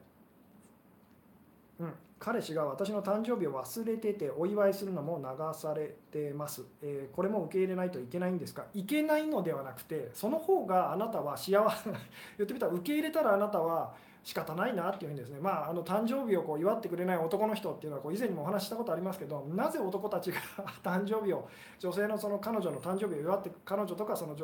[1.80, 8.66] ー、うん、彼氏が私の誕生日を忘れててお祝いするのも流されてます、えー、これも受け入れないといけないんですか？
[8.74, 11.90] いけないのではなくてその方があなたは幸せ
[12.38, 20.38] 言ってみたら受け入れたらあなたは仕方ないなっていうふうにですね、まあ、あの誕生日をこう祝ってくれない男の人っていうのはこう以前にもお話ししたことありますけどなぜ男たちが
[20.84, 21.48] 誕生日を
[21.80, 24.36] 女性のその彼女の誕生日を祝って彼女とかその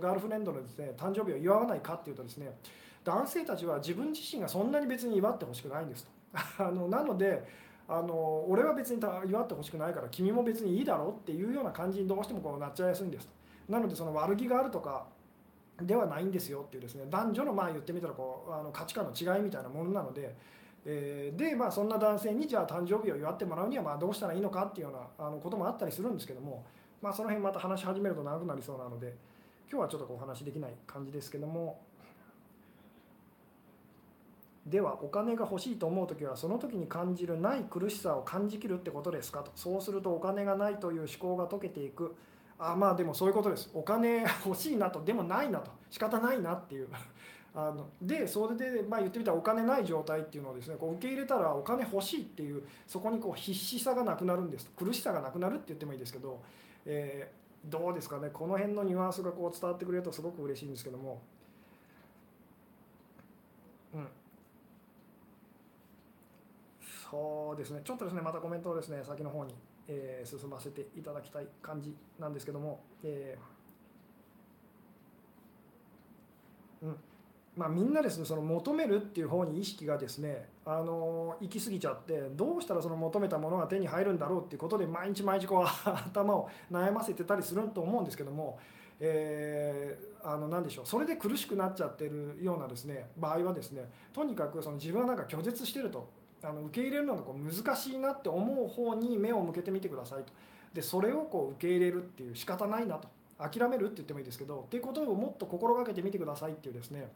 [0.00, 2.56] ガールフレンドのですね誕生日を祝わないかっていうとですね
[3.04, 6.10] 男性たちは自分自身がそんなに別に祝ってほしくないんですと。
[6.66, 13.32] あのなのであの俺は別に祝ってほしくないから君も別にいいだろうっていうような感じにどうしてもこうなっちゃいやすいんですと。
[13.72, 15.06] なのでその悪気があるとか
[15.82, 20.34] ではないんですよっていうですね男女のまあ言ってみたらこうあの価値観の違いみたいなものなので、
[20.86, 26.64] えー、でまあそんな男性にじゃあ誕生日を祝ってもらうにはまあどうしたらいいのかっていうようなあのこともあったりするんですけども、
[27.02, 29.14] まあ、その辺また話し始めると長くなりそうなので
[29.70, 31.80] 今日はちょっとお話できない感じですけども。
[34.66, 42.16] ではお金が欲しいと思う時はその時に感じるない苦しさを感じきるってことですかとそうするとお金がないという思考が解けていく
[42.58, 43.70] あまあでもそういうことです。
[43.74, 46.88] お金欲しいなとでもないなと仕方ないなっていう。
[47.54, 54.70] あのでそれで、まあ、言ってみたらお金ない状態っていうのをですねこう受け入れたらお金欲しいっていうそこにこう必死さがなくなるんです。
[54.76, 56.38] 苦しさがなくなるって言ってもいいですけど、
[56.84, 58.28] えー、どうですかね。
[58.30, 61.20] この辺のニュアンスがこう伝わってくれるとすごく嬉しいんですけども。
[63.94, 64.08] うん
[67.10, 67.80] そうですね。
[67.84, 69.54] ちょっとですねまたコメントをですね先の方に
[69.88, 76.96] えー、進ませていただきたい感じなんですけども、えー、うん。
[77.56, 88.58] まあ、みんなですねその求めるっていう方に意識がですね、あの行き過ぎちゃってどうしたらその求めたものが手に入るんだろうっていうことで毎日毎日こう 頭を悩ませてたりすると思うんですけども、
[89.00, 96.06] えー、あの何でしょうそれで苦しくなっちゃってるようなですね場合はですねとにかくその自分はなんか拒絶してると。
[96.42, 100.32] あの受け入れるのがこう難しいなって思う方に目を向けてみてくださいと。
[100.74, 103.08] でそれをこう受け入れるっていう仕方ないなと。
[103.38, 107.10] 諦めるって言ってもいいですけどっていうことをもっと心がけてみてくださいっていうですね。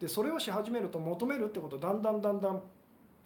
[0.00, 2.62] でそれをし始めると求めるってことだんだんだんだん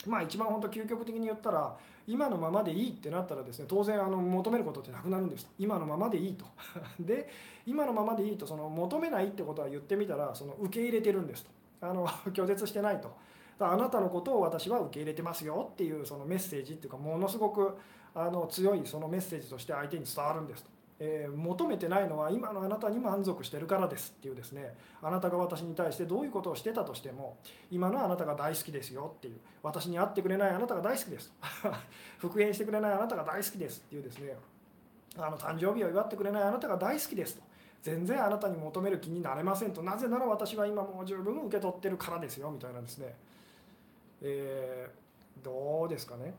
[0.07, 5.49] まあ一番本当究極的に言ったら今のままでいいってなったらですね当然あの求めることってなくなるんです。
[5.59, 6.45] 今のままでいいと。
[7.01, 7.29] で
[7.67, 11.51] 今のままでいいとその求めないってことは言ってみたらその受け入れてるんですと。
[11.81, 13.11] あの拒絶してないと。
[13.59, 17.77] あなたのことを私は受け入れてますよっていうそのメッセージっていうかものすごく
[18.15, 20.77] あの強いそのメッセージとして相手に伝わるんですと。
[20.99, 24.75] えー、求めてないのは今のあなたに満足してるからですっていうですね。
[25.03, 27.37] あなたが私に対してどういうことをしてたとしても
[27.71, 29.37] 今のあなたが大好きですよっていう。
[29.63, 31.33] 私に会ってくれないあなたが大好きです
[32.19, 34.37] 復縁してくれないあなたが大好きですっていうですね。
[35.19, 37.43] あの誕生日を祝ってくれないあなたが大好きですと。
[37.83, 39.83] 全然あなたに求める気になれませんと。
[39.83, 43.15] なぜなら私は今もう十分受け取ってるからですよみたいなですね。
[44.23, 46.35] えー、どうですかね。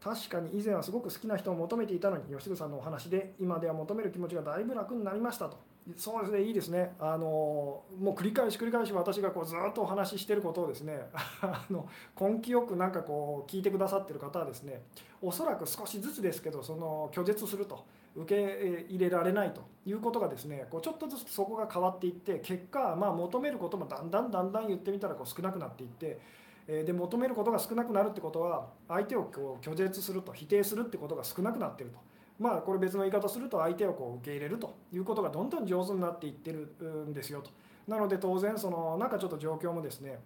[0.00, 5.67] 確かに以前はすごく好きな人を求めていたのに吉純さんのお話で今では求める気持ちがだいぶ楽になりましたと。
[5.96, 11.08] そうですねいいですねあのもう繰り返し繰り返し私がこうずっとお話ししてることをですね
[11.40, 11.88] あの
[12.20, 14.82] 根気よくなんかこう聞いてくださってる方はですね
[15.22, 26.18] おそらく少しずつですけどその拒絶すると受け入れられないということがですねこうちょっとずつそこが変わっていって結果、まあ、求めることもだんだんだんだん言ってみたらこう少なくなっていって
[26.66, 32.07] で求めることが少なくなるってことは相手をこう拒絶すると否定するってことが少なくなってると。
[32.38, 36.72] まあこれ別の言い方すると相手をこう受け入れるということがどんどん上手になっていってる
[37.08, 37.50] んですよと。
[37.88, 40.18] なので当然そのなんかちょっと状況もですね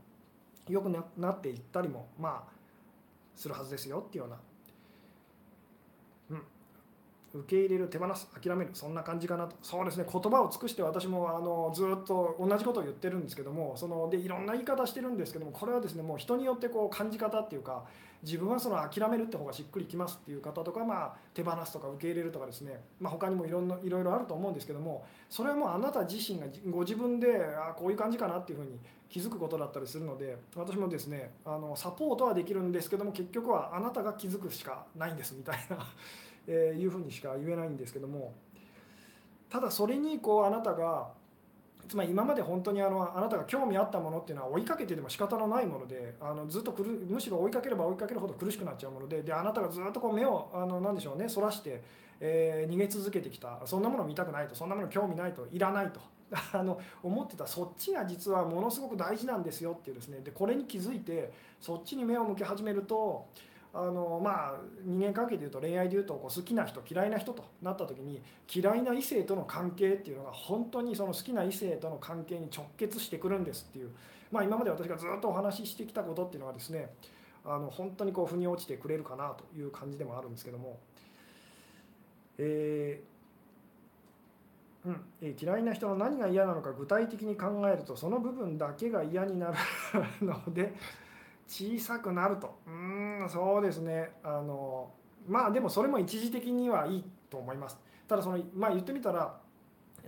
[0.68, 2.52] 良くなっていったりもまあ
[3.36, 4.30] するはずですよっていうよう
[6.34, 6.36] な
[7.34, 17.84] うん受け入れる手放す諦めるそんな感じかなとそうですね言葉を尽くして私もあのずっと同じことを言ってるんですけどもそのでいろんな言い方してるんですけどもこれはですねもう人によってこう感じ方っていうか
[18.22, 35.76] 自分はその諦めるって方がしっくりきますっていう方とか、まあ、手放すとか受け入れるとかですね、まあ、他にもいろんないろいろあると思うんですけどもそれはもうあなた自身がご自分であこういう感じかなっていうふうに気づくことだったりするので私もですねあのサポートはできるんですけども結局はあなたが気づくしかないんですみたいな
[36.46, 38.32] えいうふうにしか言えないんですけども
[39.50, 41.10] ただそれにこうあなたが
[41.92, 51.82] つまり今まで本当にあのあなたが興味あったものっていうのは追いかけてでも仕方のないものであのずっとくるむしろ追いかければ追いかけるほど苦しくなっちゃうものでであなたがずっとこう目をあの何でしょうねそらして、
[52.18, 53.60] えー、逃げ続けてきた。
[53.66, 56.00] そんなもの見たくないとそんなもの興味ないといらないと。
[56.54, 60.20] あの思ってたそっちが実はものすごく大事なんですよっていうですね。
[60.20, 63.26] でこれに気づいてそっちに目を向け始めると
[63.74, 64.54] あのまあ
[64.84, 68.20] 人間関係でいうと恋愛でいうとこう好きな人嫌いな人となった時に
[68.54, 73.90] 嫌いな異性との関係っていうのが本当にその好きな異性との関係に直結してくるんですっていう、
[74.30, 76.90] まあ、今まで私がずっとお話ししてきたことっていうのはですね
[77.44, 80.78] あの本当にこう腑に落ちてくれるかなという感じでもあるんですけども、
[82.38, 85.00] えーうん。
[85.22, 89.56] えー嫌いな人の何が嫌なのか具体的に考えるとその部分だけが嫌になる
[90.26, 90.74] ので
[91.52, 92.60] 小さくなると。
[92.66, 94.12] うんそうですね。
[94.24, 94.90] あの
[95.28, 97.78] まあでもそれも一時的にはいいと思います。
[98.08, 99.38] ただそのまあ言ってみたら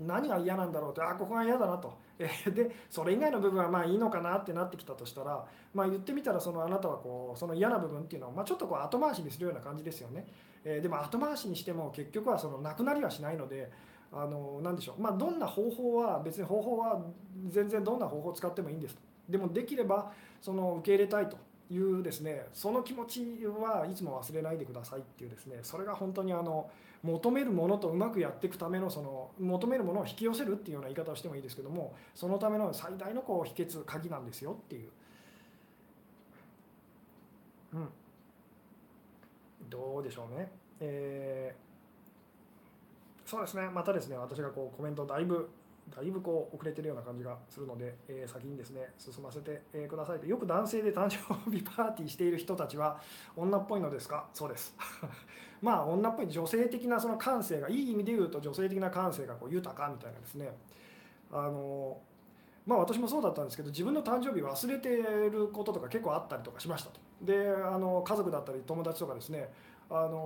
[0.01, 1.99] 何が嫌なんだろうってあここが嫌だなと。
[2.19, 10.27] でそれ以外の部分はまあいいのかなってなってきたとしたらまあ言ってみたらそのあなたはこうその嫌な部分っていうのをまあちょっとこう後回しにするような感じですよね、
[10.65, 13.71] えーでも後回しにしても結局はそのなくなりはしないので
[14.13, 15.03] あのなんでしょう。
[15.03, 17.05] まあどんな方法は別に方法は
[17.49, 18.97] 全然どんな方法を使ってもいいんです。
[19.29, 21.37] でもできればその受け入れたいと
[21.71, 26.69] いうですねその気持ちはいつも忘れないでくださいっていうですねそれが本当にあの
[27.03, 34.89] 求めるものとうまくやっていくためのその求めるものを引き寄せるっていうような言い方をしてもいいですけどもそのための最大のこう秘訣鍵なんですよっていう。
[37.75, 37.89] うん、
[39.69, 40.49] どうでしょうね。
[40.81, 41.65] えー
[43.25, 45.51] そうですねまたですね私がこうコメントだいぶ
[45.95, 50.27] だいぶこう遅れてるような感じがするので、えー先にですね進ませてえくださいと。
[50.27, 53.01] よく男性で誕生日 パーティーしている人たちは
[53.37, 54.27] 女っぽいのですか？
[54.33, 54.75] そうです。
[55.61, 60.51] まあ女っぽい女性的なその感性がいい意味で言うと女性的な感性がこう豊かみたいなですね。
[61.33, 61.99] あの
[62.67, 64.97] まあ私もそうだったんですけど自分の誕生日忘れて
[65.31, 67.01] ることとか結構あったりとかしましたと。
[67.21, 69.53] であの家族だったり友達とかですね
[69.97, 70.19] あの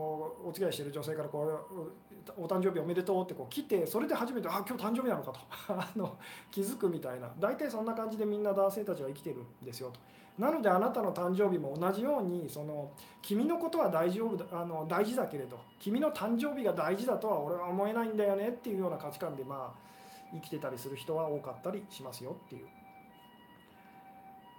[0.44, 1.92] お付き合いしてる女性からこう
[2.42, 6.16] 「お誕生日おめでとう」ってこう来てそれで初めて「あ今日誕生日なのかと」 あの
[6.50, 10.00] 気づくみたいな大体そんな感じでみんな男性たちは生きてるんですよと。
[10.38, 19.88] なのであなたの誕生日も同じようにその君のことは大丈夫だあの大事だけれど君の誕生日が大事だとは俺は思えないんだよねっていうような価値観でまあ
[20.32, 22.66] 生きてたりする人は多かったりしますよっていう。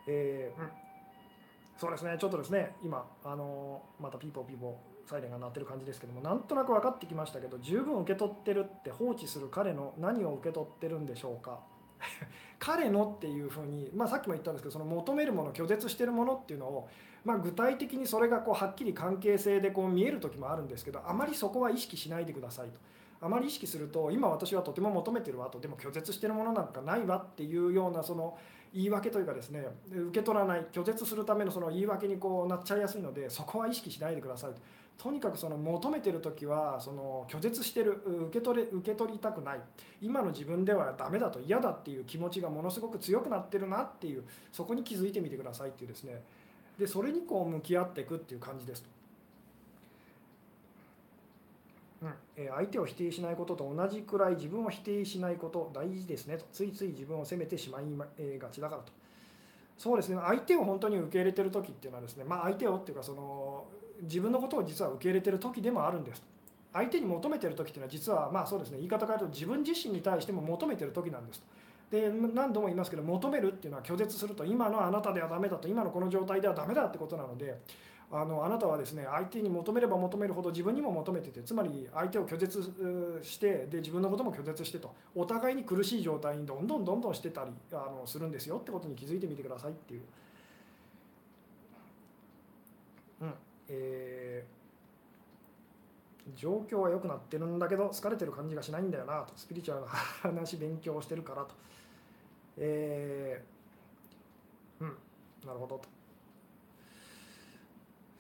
[0.08, 0.89] えーうん
[1.80, 11.62] そうですね、ちょっとですね、今、あのまたピーポーピーポーサイレンが鳴ってる感じですけども、なんとなく分かってきましたけど、十分受け取ってるって放置する彼の何を受け取ってるんでしょうか。
[12.60, 16.90] 彼のっていうふうに、まあ、さっきも言ったんですけど、その求めるもの、拒絶してるものっていうのを、
[17.24, 22.80] まあ、具体的にそれがこうはっきり関係性でこう見える時もあるんですけど、あまりそこは意識しないでくださいと。
[23.22, 28.38] あまり意識すると、今私はとても求めてるわと、でも拒絶してるものなんかないわっていうような、その、
[28.74, 34.52] 言い訳というかですね受け取らない拒絶するためのその言い訳にこうなっちゃいやすいのでそこは意識しないでください。
[34.98, 39.62] とにかくその求めてる時はその拒絶してる受け取れ受け取りたくない。
[40.02, 46.22] 今の自分ではダメだと嫌だっていう気持ちがものすごく強くなってるなっていうそこに気づいてみてくださいっていうですね。
[46.78, 48.84] でそれにこう向き合っていくっていう感じです。
[48.84, 48.90] と。
[52.02, 52.14] うん。
[52.36, 56.46] えー相手を否定しないことと同じくらい自分を否定しないこと大事ですねと。
[56.52, 57.84] ついつい自分を責めてしまい
[58.18, 58.92] えがちだからと。
[59.78, 60.18] そうですね。
[60.22, 63.66] 相手を本当に受け入れてる時っていうのはですねまあ相手をっていうかその
[64.02, 66.22] 自分のことを実は受け入れてる時でもあるんです。
[66.72, 68.78] 相手に求めてる時っていうのは実はまあそうですね。
[68.78, 71.44] 言い方変えると自分自身に対しても求めてる時なんです。
[71.92, 77.60] で何度も言いますけど求めるっていうのは拒絶すると今のあなたではダメだと今のこの状態ではダメだってことなので
[78.12, 90.02] あのあなたはですね相手に求めれば求めるほど自分にも求めててつまり相手を拒絶してで自分のことも拒絶してとお互いに苦しい状態にどんどんどんどんしてたりあのするんですよってことに気づいてみてくださいっていう。
[93.22, 93.34] うん。
[93.70, 94.60] えー
[96.36, 99.34] 状況は良くなってるんだけど疲れてる感じがしないんだよなと。
[99.36, 101.50] スピリチュアルな話勉強してるからと。
[102.58, 104.98] えーうん。
[105.46, 105.99] なるほどと。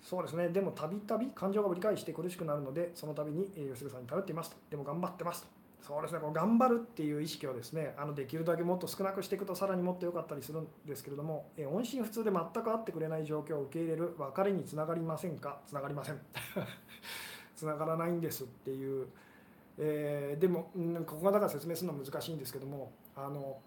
[0.10, 0.49] そうですね。
[0.49, 4.57] でもたびたび感情がぶり返して苦しくなるのでその度にえ吉純さんに頼っていますと。
[4.72, 5.49] でも頑張ってますと。
[5.84, 6.20] そうですね。
[6.20, 15.60] こう頑張るっていう意識をですねあのできるだけもっと少なくしていくとさらにもっと良かったりするんですけれども、えー音信不通で全く会ってくれない状況を受け入れる別れにつながりませんか？
[15.68, 16.20] つながりません。
[17.55, 19.05] つながらないんですっていう、
[19.78, 23.60] えーでも、んここがだから説明するの難しいんですけどもあの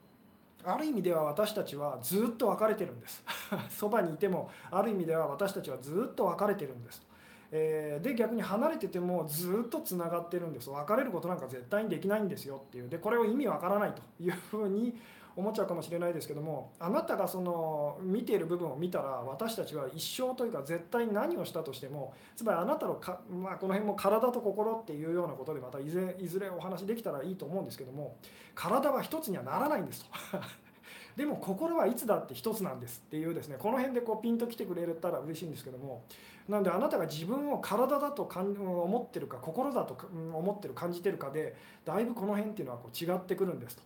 [0.64, 3.24] ある意味では私たちはずっと別れてるんです。
[3.70, 7.02] そばにいてもある意味では私たちはずっと別れてるんです、
[7.50, 10.70] えーで逆に離れててもずっとつながってるんです。
[10.70, 12.88] 別れることなんか絶対にできないんですよっていう。
[12.88, 14.98] でこれを意味わからないというふうに
[15.36, 28.16] 思っちゃうかもしれないですけどもあなたがその見ている部分を見たら私たちは一生というか絶対何をしたとしてもつまりあなたのか、まあ、この辺も体と心っていうようなことでまたいずれいずれお話できたらいいと思うんですけども
[28.54, 30.10] 体は一つにはならないんですと。
[31.16, 36.04] でも心はいつだって一つなんですっていうですねこの辺でこうピンときてくれたら嬉しいんですけども
[36.48, 41.54] なのであなたが自分を体だと思ってるか心だと思ってる感じてるかで
[41.84, 43.82] だいぶこの辺っていうのはこう違ってくるんですと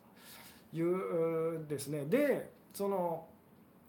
[0.77, 2.05] いうですね。
[2.07, 3.27] でその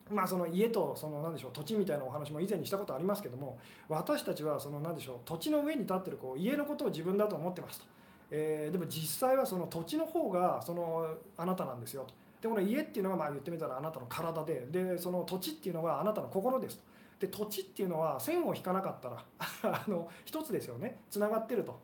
[0.10, 3.58] まあその家とその何でしょう土地みたいなお話も以前にしたことありますけども
[3.90, 7.86] 私たちはその何でしょう土地の上に立ってるこう家のことを自分だと思ってますと。
[8.30, 12.14] えー、でも実際はその土地の方がそのあなたなんですよと。
[12.42, 16.84] でこの家っていうのはまあ言ってみたらあなたの体ででその土地っていうのはあなたの心ですと。
[17.20, 19.26] で土地っていうのは線を引かなかったら
[19.64, 21.02] あの一つですよね。
[21.10, 21.80] つながってると。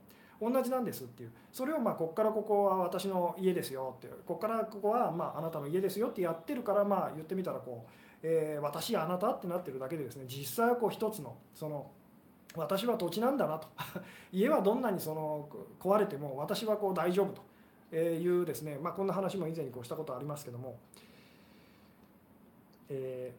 [0.52, 1.32] 同じなんですっていう。
[1.52, 7.92] それをまあここからここは私の家ですよってここからここはまああなたの家ですよってやってるからまあ言ってみたらこう、
[8.24, 11.90] えー、私あなたってなってるだけでですね実際はこう一つのその
[12.56, 13.68] 私は土地なんだなと。
[14.32, 17.34] 家はどんなにその壊れても私はこう大丈夫
[17.92, 20.76] というですね、まあ、こんな話も以前にこうしたことありますけども、
[22.90, 23.34] え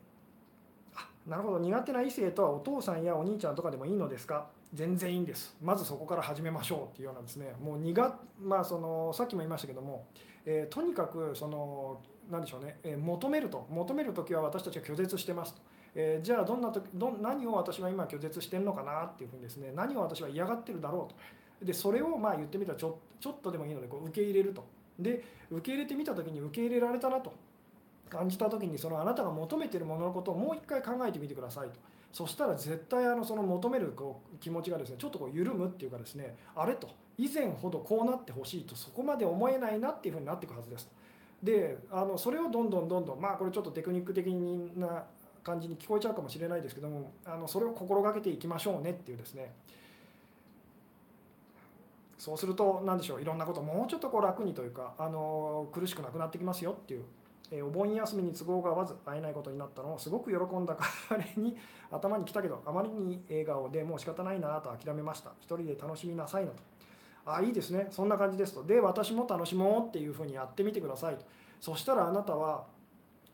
[0.95, 1.59] ー、あなるほど。
[1.59, 4.49] 苦手な異性とはお父さんやお兄ちゃんとかでもいいのですか？
[4.73, 5.57] 全然いいんです。
[5.63, 7.55] まずそこから始めましょうっていうようなですね。
[7.61, 10.07] もう苦まあそのさっきも言いましたけども、
[10.47, 12.01] えー、とにかくその
[12.31, 13.67] 何でしょうね、えー、求めると。
[13.71, 15.61] 求める時は私たちは拒絶してますと、
[15.95, 19.73] えー、じゃあどんな時ど何を私は今拒絶してるのかなっていうふうにですね。
[19.75, 21.67] 何を私は嫌がってるだろうと。
[21.67, 24.65] でそれをまあ言ってみたらちょちょっとでもいいのでこう受け入れると。
[24.99, 27.33] で受け入れてみた時に受け入れられたなと。
[28.11, 31.81] 感じた時にそのあなたが求めてるもののことをもう一回考えてみてくださいと。
[32.15, 36.89] そしたら絶対あのその求めるこう気持ちがですねちょっとこう緩むっていうかですねあれと
[37.19, 40.89] 以前ほどこうなってほしいとそこまで思えないなっていうふうになっていくはずです。
[41.43, 45.03] であのそれをどんどんどんどんまあこれちょっとテクニック的な
[45.43, 49.53] 感じに聞こえちゃうかもしれないですけどもあのそれを心がけていきましょうねっていうですね。
[52.17, 57.05] そうすると何でしょういろんなこともうちょっとこう楽にというかあの苦しくなくなってきますよっていう
[57.57, 60.77] えお盆休みに都合が合わず会えないことになったのをすごく喜んだ
[61.09, 61.57] 彼に
[61.91, 65.31] 頭に来たけどあまりに笑顔でもう仕方ないなと諦めました。
[65.41, 66.57] 一人で楽しみなさいなと。
[67.27, 67.87] あいいですね。
[67.91, 68.65] そんな感じですと。
[68.65, 71.25] で私も楽しもうっていうふうにやってみてくださいと。
[71.61, 72.65] そしたらあなたは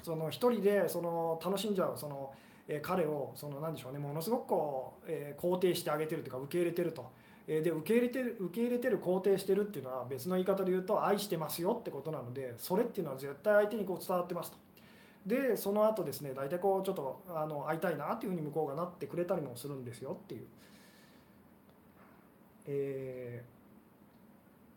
[0.02, 2.32] その一人でその楽しんじゃうその、
[2.68, 3.98] え彼をその何でしょうね。
[3.98, 7.10] ものすごくこう、え肯定してあげてるというか受け入れてると。
[7.46, 14.58] で受け入れてる受け入れてる肯定してるっていうのは別の言い方で言うと愛してますよってことなのでそれっていうのは絶対相手にこう伝わってますと。
[15.26, 20.46] でその後ですね大体こうちょっとあの会いたいなっていうふうに向こうがなってくれたりもするんですよっていう。
[22.66, 23.44] え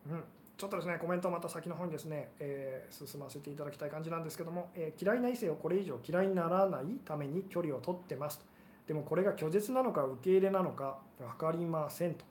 [0.09, 0.24] ー、うん
[0.57, 8.45] ちょっとですねコメントまた先の方にですね、えー、進ませていただきたい感じなんですけども、えー、嫌いな異性をこれ以上嫌いにならないために距離を取ってますと
[8.88, 12.24] でもこれが拒絶なのか受け入れなのか分かりませんと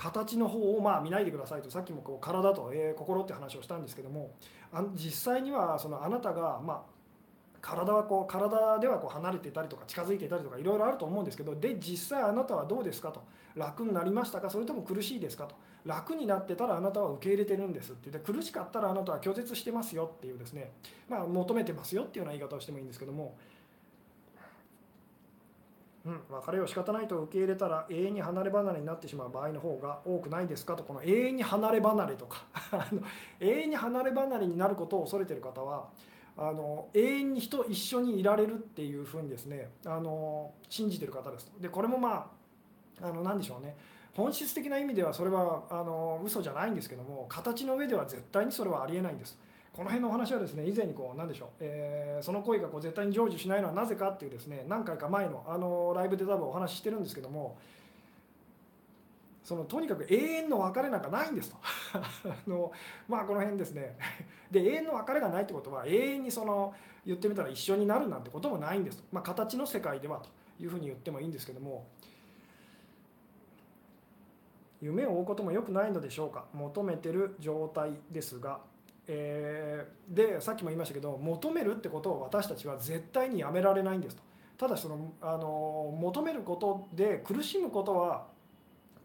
[0.00, 4.32] 形の方をまあ見ないでくださいとさっきもこう体と、えー、心って話をしたんですけども
[4.72, 6.82] あ実際にはそのあなたがまあ
[7.60, 13.22] 体はこう体ではこう離れていたりとか近づいていたりとかいろいろあると思うんですけどで実際あなたはどうですかと。
[13.56, 14.48] 楽になりましたか？
[14.48, 15.56] それとも苦しいですかと。
[15.84, 18.10] 楽になってたらあなたは受け入れてるんですって。
[18.10, 20.70] 言って苦しかったらあなたは拒絶してますよっていうですね。
[21.08, 23.36] まあ求めてますよっていうような言い方をしてもいいんですけども
[26.06, 30.74] うん、別れを仕方ないと受け入れたら永遠に離れ離れになってしまう場合の方が多くないですか？
[30.74, 32.44] とこの永遠に離れ離れとか
[33.38, 35.88] 永遠に離れ離れになることを恐れてる方は
[36.38, 41.52] あの永遠に人一緒にいられるっていうふうにですねあの信じてる方です。
[41.60, 42.30] でこれもま
[43.02, 43.76] ああの何でしょうね。
[44.14, 49.38] 本質的な意味ではそれはあの嘘じゃないんですけども形の上では絶対にそれはありえないんです。
[49.80, 57.56] この辺のお話はですね以前にこう何でしょう、えー、その恋がこう絶対に成就しないのはなぜかっていうですね何回か前のあのライブで多分お話ししてるんですけども
[59.42, 61.56] そのとにかく永遠の別れなんかないんですと。
[61.96, 62.70] あの
[63.08, 63.96] まあこの辺ですね。
[64.50, 66.74] で永遠の別れがないってことは永遠にその
[67.06, 70.28] 言ってみたら一緒になるなんてこともないんですまあ、形の世界ではと
[70.62, 71.86] いうふうに言ってもいいんですけども
[74.82, 76.44] 夢を追うことも良くないのでしょうか。
[76.52, 78.60] 求めてる状態ですが
[79.12, 84.22] えー、でさっきも言いましたけど求めるってことを私たちは絶対にやめられないんですと。
[84.56, 88.26] ただそのあの求めることで苦しむことは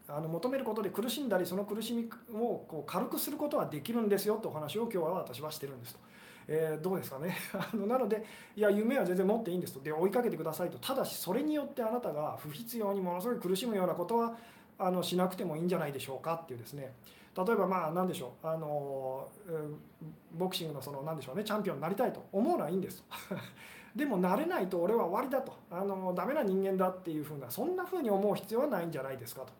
[0.06, 6.00] あの求めることで苦しんだりその苦しみをこう軽くすることはできるんですよってお話を今日は私はしてるんですと。
[6.48, 7.36] えー、どうですかね。
[7.52, 9.80] あのなのでいや夢は全然持っていいんですと。
[9.80, 10.78] で追いかけてくださいと。
[10.78, 14.36] ただしそれによってあなたが不必要にものすごい苦しむようなことは
[14.78, 16.92] あのしなくてもいいんじゃないでしょうかっていうですね。
[17.36, 18.46] 例えばまあ何でしょう。
[18.46, 19.28] あの
[20.36, 21.44] ボクシングのその何でしょうね。
[21.44, 23.04] チャンピオンになりたいと思うのはいいんです。
[23.94, 25.52] でもなれないと俺は終わりだと。
[25.70, 29.52] あのダメな人間だっていうふうなそんなふうに思う必要はないんじゃないですかと。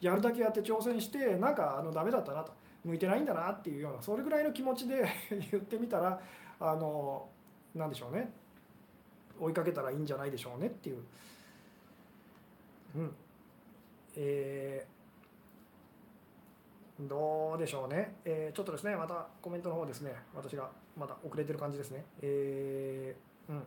[0.00, 2.52] やるだけやって挑戦してなんかあのダメだったなと。
[2.84, 5.06] 向いてないんだなっていうようなそれぐらいの気持ちで
[5.50, 6.20] 言ってみたら
[6.58, 7.28] あの
[7.74, 8.32] 何でしょうね。
[9.40, 11.02] 追いかけたらいいんじゃないでしょうねっていう。
[12.96, 13.16] うん。
[14.16, 15.02] えー
[17.08, 22.04] どうでしょうね、えー、ちょっとですね、またコメントの方ですね、私がまだ遅れてる感じですね。
[22.20, 23.62] えー、うん。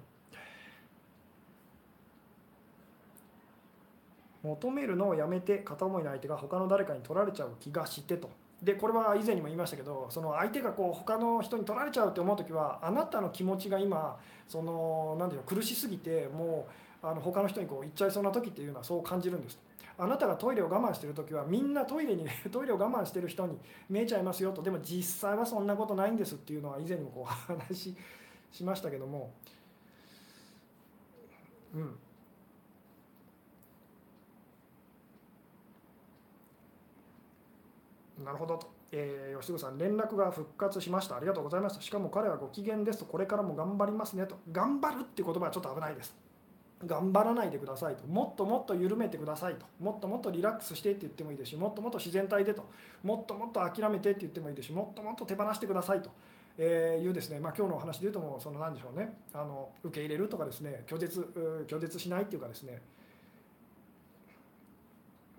[4.43, 8.29] 求めるのをやめて片思いの相手が他の誰かに取られちゃう気がしてと。
[8.61, 14.17] でこれは以前にも言いましたけどその相手がこう他の人に取られちゃうって思う時はあなたの気持ちが今
[14.47, 16.67] その何て言うの苦しすぎても
[17.03, 19.59] うあの他の人にこう言っちゃいそうな時っていうのはそう感じるんです
[19.97, 23.57] あなたがトイレを我慢してる時はみんなトイレに トイレを我慢してる人に
[23.89, 27.95] 見えちゃいますよとでも実際はそんなことないんですっていうのは以前にもこう話
[28.51, 29.31] しましたけども
[31.73, 31.99] うん
[38.23, 41.17] なるほどと、えー、吉純さん、連絡が復活しました。
[41.17, 41.81] ありがとうございます。
[41.81, 44.37] しかも彼はご機嫌ですと、これからも頑張りますねと。
[44.51, 46.24] 頑張るっていう言葉はちょっと危ないです。
[46.83, 48.05] 頑張らないでくださいと。
[48.05, 49.65] もっともっと緩めてくださいと。
[49.79, 52.65] もっともっとリラックスしてって言ってもいいですし、もっともっと自然体でと。
[53.03, 56.09] もっともっと諦めてって言ってもいいですし、もっともっと手放してくださいと。
[56.57, 62.81] えいうですね、まあ、今日のお話で言うともその何でしょうねあの受け入れるとかですね拒絶拒絶しないっていうかですね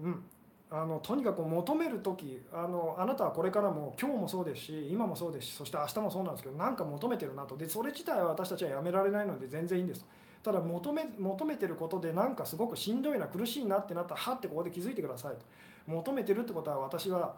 [0.00, 0.22] うん
[0.68, 10.04] あのとにかく求める時あのあなたはこれからも今日もそうですし今もそうですしそして明日もそうなんですけど何か求めてるなとでそれ自体は私たちはやめられないので全然いいんです
[10.46, 15.44] ただ求め求めてることでなんかすごくしんどいな苦しいなってなったらはってここで気づいてくださいと。
[15.88, 17.34] 求めてるってことは私は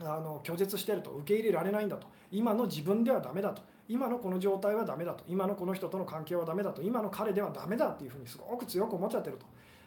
[0.00, 2.08] あの拒絶してると受け入れられないんだと。
[2.32, 3.62] 今の自分ではダメだと。
[3.88, 5.22] 今のこの状態はダメだと。
[5.28, 6.82] 今のこの人との関係はダメだと。
[6.82, 9.46] 今の彼ではダメだっていうふうにすごく強く思っちゃってると。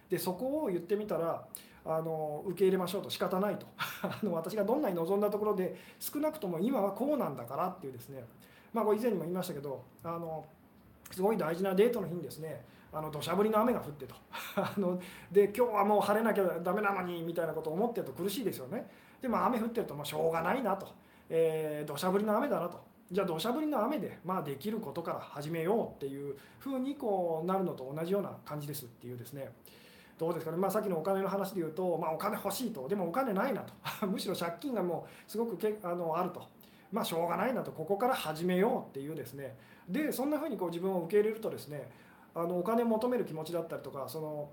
[0.09, 1.45] でそこを言ってみたら
[1.83, 3.09] あの受け入れましょうと。
[3.09, 3.65] 仕方ないと。
[4.03, 8.23] あの私がどんなに望んだところで少なくとも今はこうなんだからっていうですね。
[8.71, 10.45] まあこれ以前にも言いましたけどあの
[11.11, 14.15] すごい大事なデートの日にですねあの土砂降りの雨が降ってと。
[14.55, 14.99] あの
[15.31, 18.89] で今日はもう晴れなきゃダメなのにみたいなことを思ってると苦しいですよね。
[19.21, 20.87] でも雨降ってるともうしょうがないなと、
[21.29, 22.79] えー、土砂降りの雨だなと。
[23.11, 29.49] じゃあ土砂降りの雨で、まあ、できることから始めようっていうふうにこうなるのと同じような感じですっていうですね。
[30.17, 32.87] どうですかね、まあ、さっきのお金の話で言うと、まあ、お金欲しいと。
[32.87, 33.73] でもお金ないなと。
[34.07, 36.43] むしろ借金がもうすごくけあのあると、
[36.91, 37.71] まあ、しょうがないなと。
[37.71, 39.55] ここから始めようっていうですね。
[39.89, 41.89] でそんなふうにこう自分を受け入れるとですね
[42.35, 44.49] あのお金を求める気持ちだったりとかその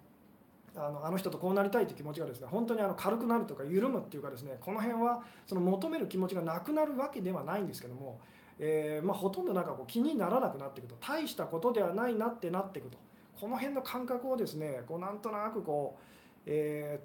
[0.77, 8.19] あのあの人とこうなりたいという気持ちがですね本当にあの軽くなるとか緩むっていうかですねこの辺はその求める気持ちがなくなるわけではないんですけども、
[8.59, 12.99] えー、まあ、ほとんどなんかこう気にならなくなっていくと大したことではないなってなっていくと。
[13.41, 17.01] この辺の感覚をですねこうなんとなくこう、え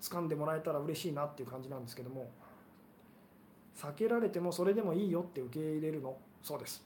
[0.00, 2.30] ー、掴んでもらえたら嬉しいなっていう感じなんですけども
[3.76, 6.84] 避けられてもそれでもいいよって受け入れるのそうです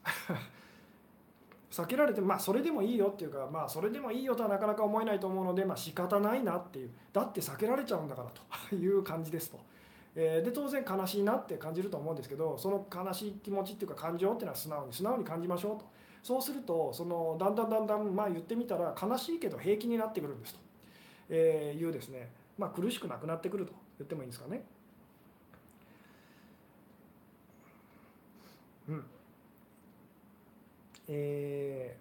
[1.70, 6.90] 避けられてまあそれでもいいよっていうかまあそれでもいいよとはなかなか思えないと思うのでまあ仕方ないなっていう。
[7.12, 8.42] だって避けられちゃうんだからと。
[8.74, 9.58] いう感じですと。
[10.14, 15.84] えで当然悲しいなって感じると思うんですけどその悲しい気持ちっていうか感情っていうのは素直に素直に感じましょうと。
[16.22, 20.60] そうするとそのだんだんだんだんまあ言ってみたら悲しいけど平気になってくるんですと、
[21.28, 23.72] えいうですね、まあ、苦しくなくなってくると。
[23.98, 24.64] 言ってもいいんですかね。
[28.88, 29.04] うん。
[31.08, 31.96] え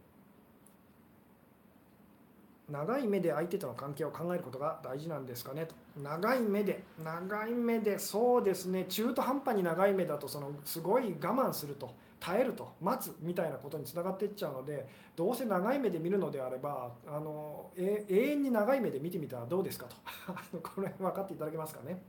[2.69, 5.75] ー、長い目で相手との関係を考えることが大事なんですかねと。
[6.01, 8.85] 長い目で長い目でそうですね。
[8.89, 19.95] 中途半端に長い目だとそのすごい我慢すると耐えると待つみたいなことにつながっていっちゃうのでどうせ長い目で見るのであればあの永遠に長い目で見てみたらどうですかと。
[20.59, 22.03] これ分かっていただけますかね。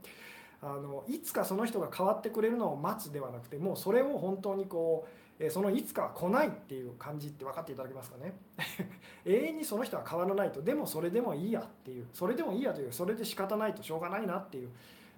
[0.61, 8.33] あのいつかその人が変わってくれるのを待つではなくてもうそれを本当にこうそのいつかは来ないっていう感じって分かっていただけますかね？
[9.25, 10.61] 永遠にその人は変わらないと。
[10.61, 12.07] でもそれでもいいやっていう。
[12.13, 12.91] それでもいいやという。
[12.91, 14.69] それで仕方ないとしょうがないなっていう。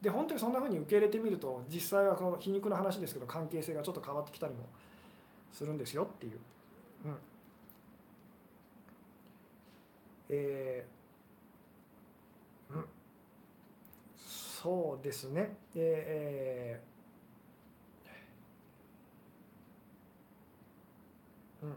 [0.02, 4.66] で本当にそんな風に受け入れてみると実際はこの皮肉な話ですけど関係性がちょっと変わってきたりも
[5.52, 6.40] するんですよっていう。
[7.06, 7.18] うん。
[10.30, 12.86] えー、うん、
[14.18, 15.58] そうですね。
[15.76, 16.92] えー
[21.62, 21.76] うん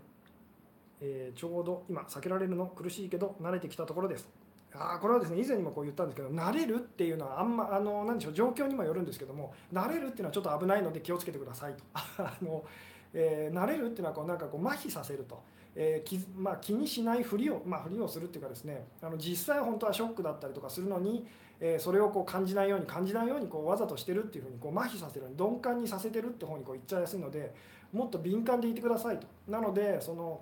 [1.05, 4.29] えー、ちょうど今避けられるの苦しいけど慣れてきたところです。
[4.77, 12.65] あこれはですね以前にもこう言ったんですけど慣れるっていうのはあんまあの何でしょう状況にもよるんですけども慣れるっていうのはちょっと危ないので気をつけてくださいと あの、
[13.13, 15.41] えー、慣れるっていうのはこうなんかこう麻痺させると、
[15.77, 21.25] えー気まあ、気にしないふりを、まあ、ふりをするっていうかですねあの実際本当はショックだったりとかするのに、
[21.61, 27.55] えー、それをこう感じないように感じないようにこうわざとしてるっていうふうにこう麻痺させる鈍感にさせてるって方にこう言っちゃいやすいので
[27.93, 29.29] もっと敏感でいてくださいと。
[29.47, 30.41] なのでその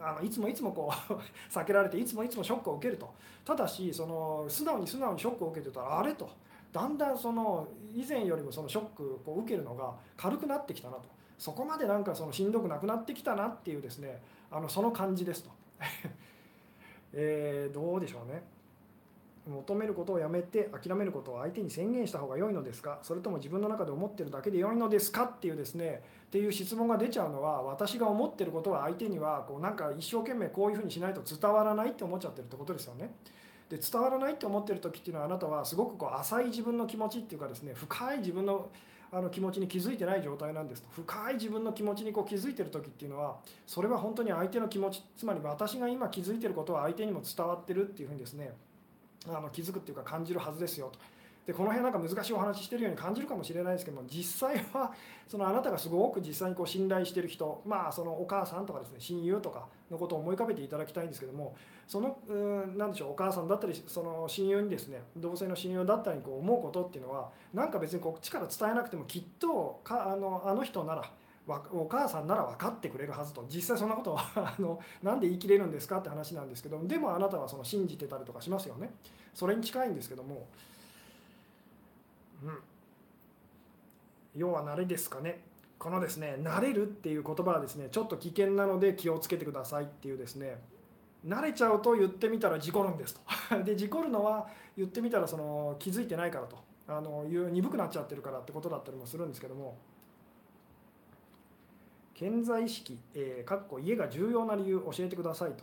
[0.00, 1.12] あのいつもいつもこう
[1.52, 3.12] 避けられていつもいつもショックを受けると。
[3.44, 6.28] ただしその素直に素直にショックを受けてたらあれと。
[6.72, 11.02] だんだんその以前よりもそのショックを受けるのが軽くなってきたなと。
[11.38, 14.20] そこまでなんかそのしんどくなくなってきたなっていうですね
[14.50, 15.50] あのその感じですと、
[17.14, 18.42] えー、どうでしょうね。
[19.46, 22.98] 求めることをやめて諦めることを相手に宣言した方が良いのですか？
[23.02, 25.24] それとも自分の中で思ってるだけで良いのですか？
[25.24, 33.14] っていうですねっていう質問が出ちゃうのは私が思ってることは相手にはこうなんか一生懸命こういうふうにしないと伝わらないって思っちゃってるってことですよね。
[33.70, 38.70] で伝わらないって思ってる時っていうのはあなたはすごくこう浅い自分の気持ちっていうかですね深い自分の
[39.10, 48.52] あの気持ちに気づいてない状態なんですと深い自分の気持ちにこう気づいてる時っていうのはそれは本当に相手の気持ちつまり私が今気づいてることは相手にも伝わってるっていうふうにですね
[49.26, 50.98] あの気づくっていうか感じるはずですよと。
[51.48, 54.92] でこの辺なんか難しいお話してるように感じるかもしれないですけども実際は
[55.26, 62.18] そのあなたがすごく実際にこう信頼してる人まあそのお母さんとかですね親友とかのことを思い浮かべていただきたいんですけどもその
[62.76, 71.10] 何でしょうお母さんだったりその親友にですね同性の親友だったりこう思うことっていうのはなんか別にこっちから伝えなくてもきっとかあのあの人なら
[71.72, 73.46] お母さんなら分かってくれるはずと。
[73.48, 78.90] 実際そんなことは あのなんで言い切れるんですかって話なんですけどでもあなたはその信じてたりとかしますよね。
[79.32, 80.46] それに近いんですけども、
[82.42, 82.58] うん、
[84.36, 85.42] 要は慣れですかね。
[85.78, 90.60] このですね慣れるっていう言葉はですねちょっと危険なので気をつけてくださいっていうですね。
[91.26, 93.20] 慣れちゃうと言ってみたら事故るんですと。
[93.64, 96.56] で事故るのは言ってみたらその気づいてないからと。
[96.90, 99.76] あのいう鈍くなっちゃってるからってことだったりもするんですけども。
[102.18, 105.62] 健在意識、えー、かっこ家が重要な理由教えてくださいと、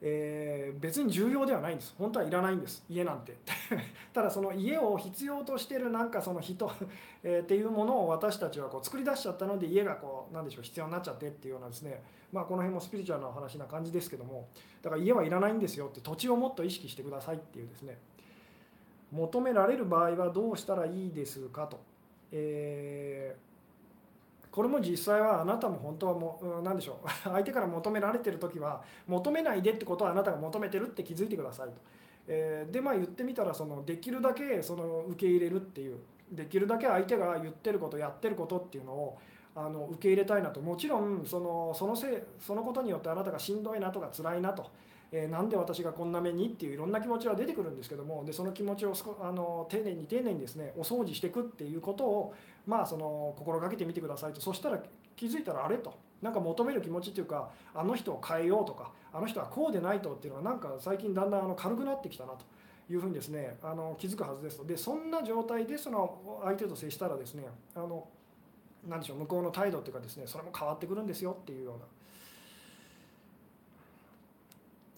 [0.00, 1.94] えー、別に重要ではないんです。
[1.98, 2.84] 本当はいらないんです。
[2.88, 3.36] 家なんて。
[4.12, 6.70] ただその家を必要としてるなんかその人、
[7.24, 12.02] え、っていうものを私たちはこう作り出しちゃったので家がこうなんでしょう必要になっちゃってっていうようなですね。
[12.32, 14.48] まあこの辺もスピリチュアルな話な感じですけども。
[14.82, 17.98] だから家はいらないんですよって土地をもっと意識してくださいっていうですね。
[19.10, 21.80] 求められる場合はどうしたらいいですかと、
[22.30, 23.47] えー
[24.58, 31.74] これも実際はあなたも本当はもう何でしょう 相手から求められてる時は求めないでってことはあなたが求めてるって気づいてくださいと。
[32.26, 35.98] えー、でまあ言ってみたらそのできるだけその受け入れるっていう
[36.32, 39.18] できるだけ相手が言ってることやってることっていうのを
[39.54, 44.66] あの受け入れたいなともちろんそのそのせいそのことによってあなたがしんどいなとか辛いなと。
[45.10, 52.34] えー、なんで私がこんな目にっていういろんな気持ちは出てくるんですけどもでその気持ちをあの丁寧に丁寧にですねお掃除していくっていうことを
[52.68, 54.40] まあその心がけてみてくださいと。
[54.40, 54.78] そしたら
[55.16, 55.98] 気づいたらあれと。
[56.20, 62.44] なんか求める気持ちっていうかあの人を変えようとかあの人はこうでないとっていうのはなんか最近だんだんあの軽くなってきたなと。
[62.90, 67.44] いうふうにですねあの気づくはずですでそんな状態でその相手と接したらですね
[67.74, 68.08] あの
[68.88, 71.84] 何でしょう向こうの態度っていうかですねそれも変わってくるんですよっていうような。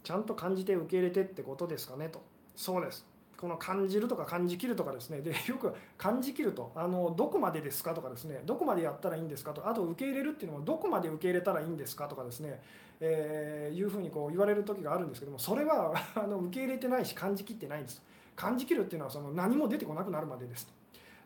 [0.02, 2.22] ちゃんと感じて受け入れてってことですかねと。
[2.56, 3.04] そうです。
[3.40, 5.22] この感じるとか感じきるとかですね。
[5.22, 8.42] で よく感じきるとあのどこまでですかとかですね。
[8.44, 12.60] どこまでやったらいいんですかとあと受け入れるっていうのもどこまで受け入れたらいいんですかとかですね、
[13.00, 18.02] えー、いうふうにこう言われる時があるんですけどもそれは あの受け入れてないし感じきってないんです。
[18.36, 20.70] 感じきるっていうのはその何も出てこなくなるまでです。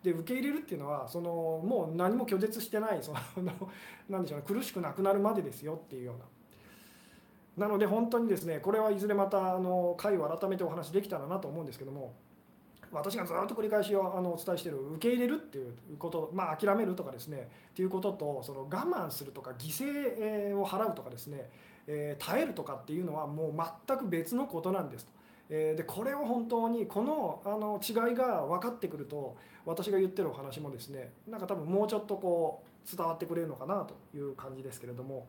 [0.05, 1.31] で受け入れるっていうのはその
[1.65, 3.19] もう何も拒絶してないその
[4.09, 4.45] なんでしょうね。
[4.47, 6.25] 苦しくなくなるまでですよっていうような。
[7.57, 12.14] なので本当にですねこれはいずれまたあの回を改めてお話できたらなと思うんですけども
[12.94, 21.50] 私がずっと繰り返しあのお伝えしている受け入れるっていうことまあ諦めるとかですねっていうこととその我慢するとか犠牲を払うとかですね、
[21.88, 23.55] え、耐えるとかっていうのはもう
[23.86, 25.12] 全く別のことなんですと。
[25.50, 29.36] え、でこれを本当にこのあの違いが分かってくると
[29.66, 35.26] 私が言ってるお話もですねなんか多分もうちょっとこう伝わってくれるのかなという感じですけれども。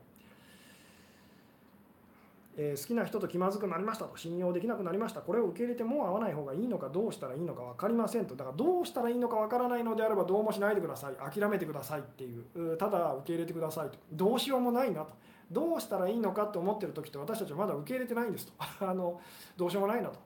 [2.58, 5.22] えー、好きな人と気まずくなりましたと信用できなくなりました。
[5.22, 8.36] これを受け入れてもう会わない方がいいのかどうしたらいいのか分かりませんと。
[8.36, 11.16] だからどうしたらいいのか分からないのであればどうもしないでください。
[11.16, 13.98] 諦めてくださいっていうただ受け入れてくださいと。
[14.12, 15.14] どうしようもないなと。
[15.52, 18.54] どうしたらいいのかと思ってる時って私たちはまだ受け入れてないんですと。
[18.88, 19.20] あの
[19.58, 20.20] どうしようもないなと。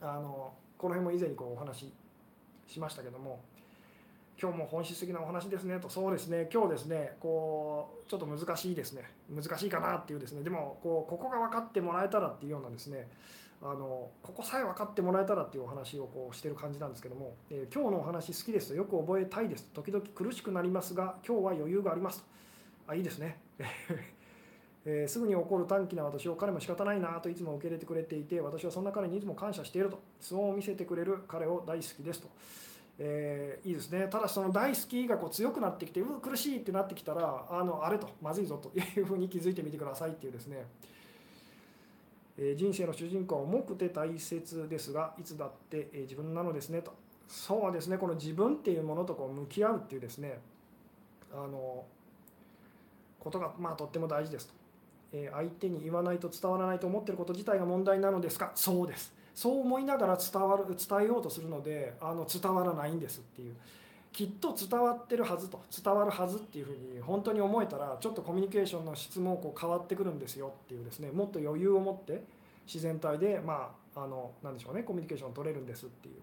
[0.00, 1.92] あのこの辺も以前にこうお話し
[2.66, 3.40] しましたけども。
[4.40, 5.78] 今日も本質的なお話ですね。
[5.78, 6.48] とそうですね。
[6.52, 9.02] 今日ですねこうちょっと難しいですね。
[9.30, 10.42] 難しいかなっていうですね。
[10.42, 13.08] でもこうここが分かってもらえたらっていうようなですね
[13.62, 22.24] あのここさえ分かってもらえたらっていうお話をこうしてる感じなんですけども、えー、今日のお話好きですとよく覚えたいです時々苦しくなりますが今日は余裕がありますと。
[22.86, 23.38] あいいですね。
[24.86, 32.28] えー、すぐに起こる短気な私を彼も仕方ないなといつも受け入れてくれていて私はそんな彼にいつも感謝しているとそう見せてくれる彼を大好きですと。
[32.98, 34.06] えー、いいですね。
[34.08, 40.64] ただその大好きがこう強くなってきてう苦しいってなってきたらあのあれとまずいぞと いうふうに気づいてみてくださいっていうですね、
[42.38, 46.92] えー、人生の主人公は重くて大切ですがいつだって、え自分なのですねと。
[47.26, 47.98] そうですね。
[47.98, 50.40] この自分っていうものとこう向き合うっていうですね。
[51.32, 51.84] あの
[53.18, 54.54] ことがまあとっても大事ですと、
[55.12, 58.52] えー、相手に言わないと伝わらないと思ってること自体が問題なのですか？
[58.54, 59.12] そうです。
[59.34, 63.54] そう思いながら伝わる伝えようとするのであの伝わらないんですっていう。
[64.12, 71.10] きっと伝わってるはずと伝わるはずっていうふうに本当に思えたらちょっとコミュニケーションの質もこう変わってくるんですよっていうですね。
[71.10, 72.22] もっと余裕を持って
[72.64, 74.84] 自然体でまああの何でしょうね。
[74.84, 76.14] コミュニケーション取れるんですっていう。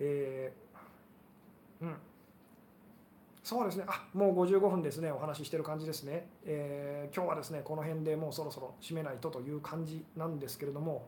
[0.00, 1.96] えー、うん。
[3.52, 3.84] そうですね。
[3.86, 5.12] あもう55分ですね。
[5.12, 11.06] お話ししてる感じですね、えー、今日はですねこの辺でもうそろそろ締めないとという感じなんですけれども。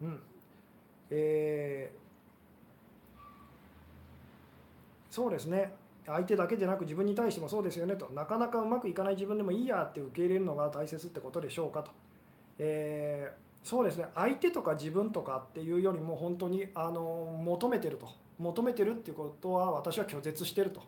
[0.00, 0.20] うん。
[1.10, 3.22] えー、
[5.10, 5.74] そうですね。
[6.06, 8.08] 相手だけじゃなく自分に対してもそうですよねと。
[8.14, 11.90] なかなかうまくいかない自分でもいいやって受け入れるのが大切ってことでしょうかと、
[12.60, 14.06] えー、そうですね。
[14.14, 18.23] 相手とか自分とかっていうよりも本当にあの求めてると。
[18.38, 20.82] 求めてるっていうことは私は拒絶してると、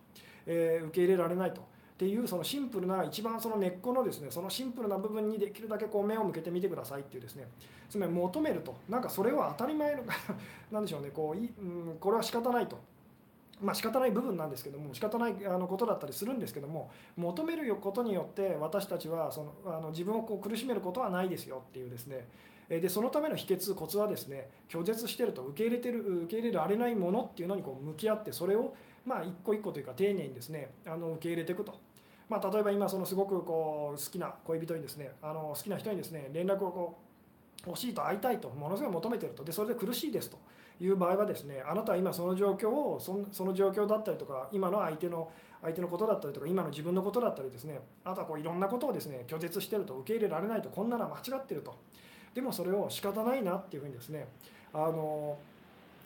[0.47, 1.61] えー、受け入れられないと。
[1.61, 7.49] っていうそのシンプルな一番その根っこのですねそのシンプルな部分にできるだけこう目を向けてみてくださいっていうですね。
[7.89, 8.77] つまり求めると。
[8.89, 10.03] なんかそれは当たり前の
[10.71, 11.11] なんでしょうね。
[11.11, 12.79] こうい、うん、これは仕方ないと。
[13.63, 22.27] まあ仕方ない部分なんですけども仕方ないあのことだったりするんですけども求めることによって私たちはそのあの自分をこう苦しめることはないですよっていうですね。
[22.69, 31.75] でそのための秘訣コツはですね拒絶してると受け入れてる受け入れられないものっていうのにこう向き合ってそれをまあ一個一個というか丁寧にですねあの受け入れていくと。
[32.29, 36.99] まあ、例えば今そのすごくこう好きな恋人にですねあの好きな人にですね連絡をこ
[37.65, 39.45] う欲しいと会いたいとものすごい求めてると。
[39.45, 40.39] でそれで苦しいですと。
[40.79, 45.31] いう場合はですねあなたは今その状況をそその状況だったりとか今の相手の
[45.63, 51.75] 相手のことだったりとか今の自分のことだったりですねあとはこういろんなことをですね拒絶してると受け入れられないとこんなのは間違ってると。
[52.37, 54.29] でもそれを仕方ないなっていうふうにですね
[54.75, 55.39] あの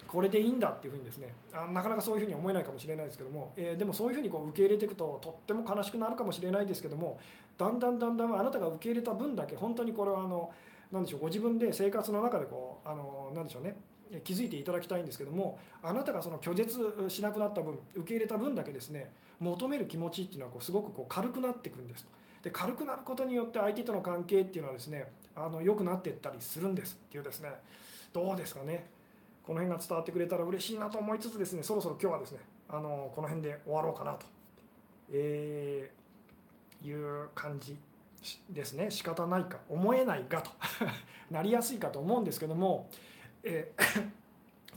[0.06, 7.18] これでいいんだっていうふうにですねあなかなかそういうふうに思えないかもしれないですけども、えー、でもそういうふうにこう受け入れていくととっても悲しくなるかもしれないですけども
[7.58, 10.52] だんだんだんだんあなたが受け入れた分だけ本当にこれはあの
[10.92, 13.74] 何でしょうご自分で生活の中でこうあの何でしょうね
[14.22, 16.78] 気づいていただきたいんですけどもあなたがその拒絶
[17.08, 19.10] しなくなった分受け入れた分だけですね
[19.40, 22.06] 求める気持ちっていうのはこうすごくこう軽くなっていくんです
[22.42, 25.12] で軽くなることによって相手との関係っていうのはですね
[25.44, 27.50] あの良くなっていったりするんですっていうですね。
[28.12, 28.86] どうですかね。
[29.42, 32.38] この辺が伝わってくれたら嬉しいなと思いつつですねそろそろ今日はですね
[32.68, 34.26] あのこの辺で終わろうかなと、
[35.12, 37.76] えー、いう感じ
[38.50, 38.90] ですね。
[38.90, 40.50] 仕方ないか思えないがと。
[41.30, 42.88] なりやすいかと思うんですけども、
[43.42, 44.10] えー、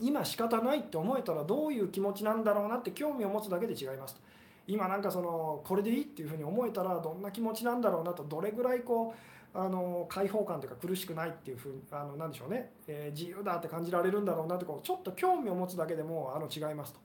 [0.00, 4.22] 今仕方ないって思えたらどういう気持ちなんだろうなって興味を持つだけで違いますと。
[4.66, 16.98] 今なんかそのこれでいいっていうふうに思えたらどんな気持ちなんだろうなとどれぐらいこうあの解放感というか苦しくないっていうふうあのなんでしょうね、えー、自由だって感じられるんだろうなってこうちょっと興味を持つだけでもあの違いますと、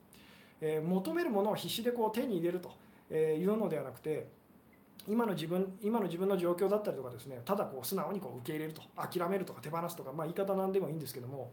[0.60, 4.26] えー、求めるものを必死でこう手に入れるというのではなくて
[5.08, 11.52] 今の自分今の自分の状況だったりとかですねただこう素直にこう受け入れると諦めるとか手放すとか、まあ、言い方なんでもいいんですけども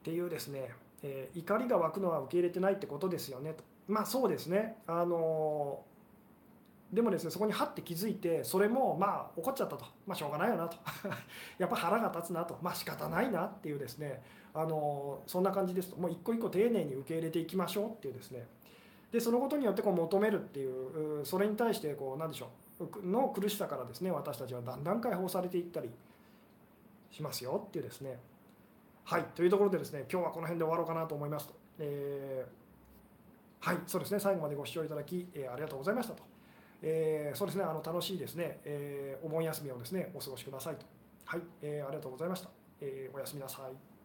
[0.00, 0.70] っていうですね、
[1.02, 3.64] えー、怒りが湧くのは受け入れてないってことですよねと。
[3.88, 4.76] まあそうですね。
[4.86, 5.80] あの
[6.92, 9.84] でもですねそこにはって気づいてそれもまあ怒っちゃったと。
[10.06, 10.76] まあしょうがないよなと。
[11.58, 12.58] やっぱ腹が立つなと。
[12.62, 14.22] まあ仕方ないなっていうですね。
[14.54, 16.00] あのそんな感じですと。
[16.00, 18.46] もう一個一個丁寧に受け入れていきましょうっていうですね。
[19.12, 22.48] でそのことによってこう求めるっていうそれに対してこう何でしょ
[22.80, 23.06] う。
[23.06, 25.90] の苦しさからですね私たちはだんだん解放されていったり
[27.10, 28.18] しますよっていうですね。
[29.04, 29.24] はい。
[29.34, 31.54] というところでですね今日はこの辺で終わろうかなと思いますと。
[31.80, 32.68] えー
[33.60, 36.22] はい、そうですね、最後までご視聴いただき、えー、ありがとうございましたと。
[36.82, 40.86] えー、そうですね、あの楽しいですね、えー、お盆休みをですね、お過ごしくださいと。
[41.24, 42.50] はい、えー、ありがとうございました。
[42.80, 43.97] えー、おやすみなさい。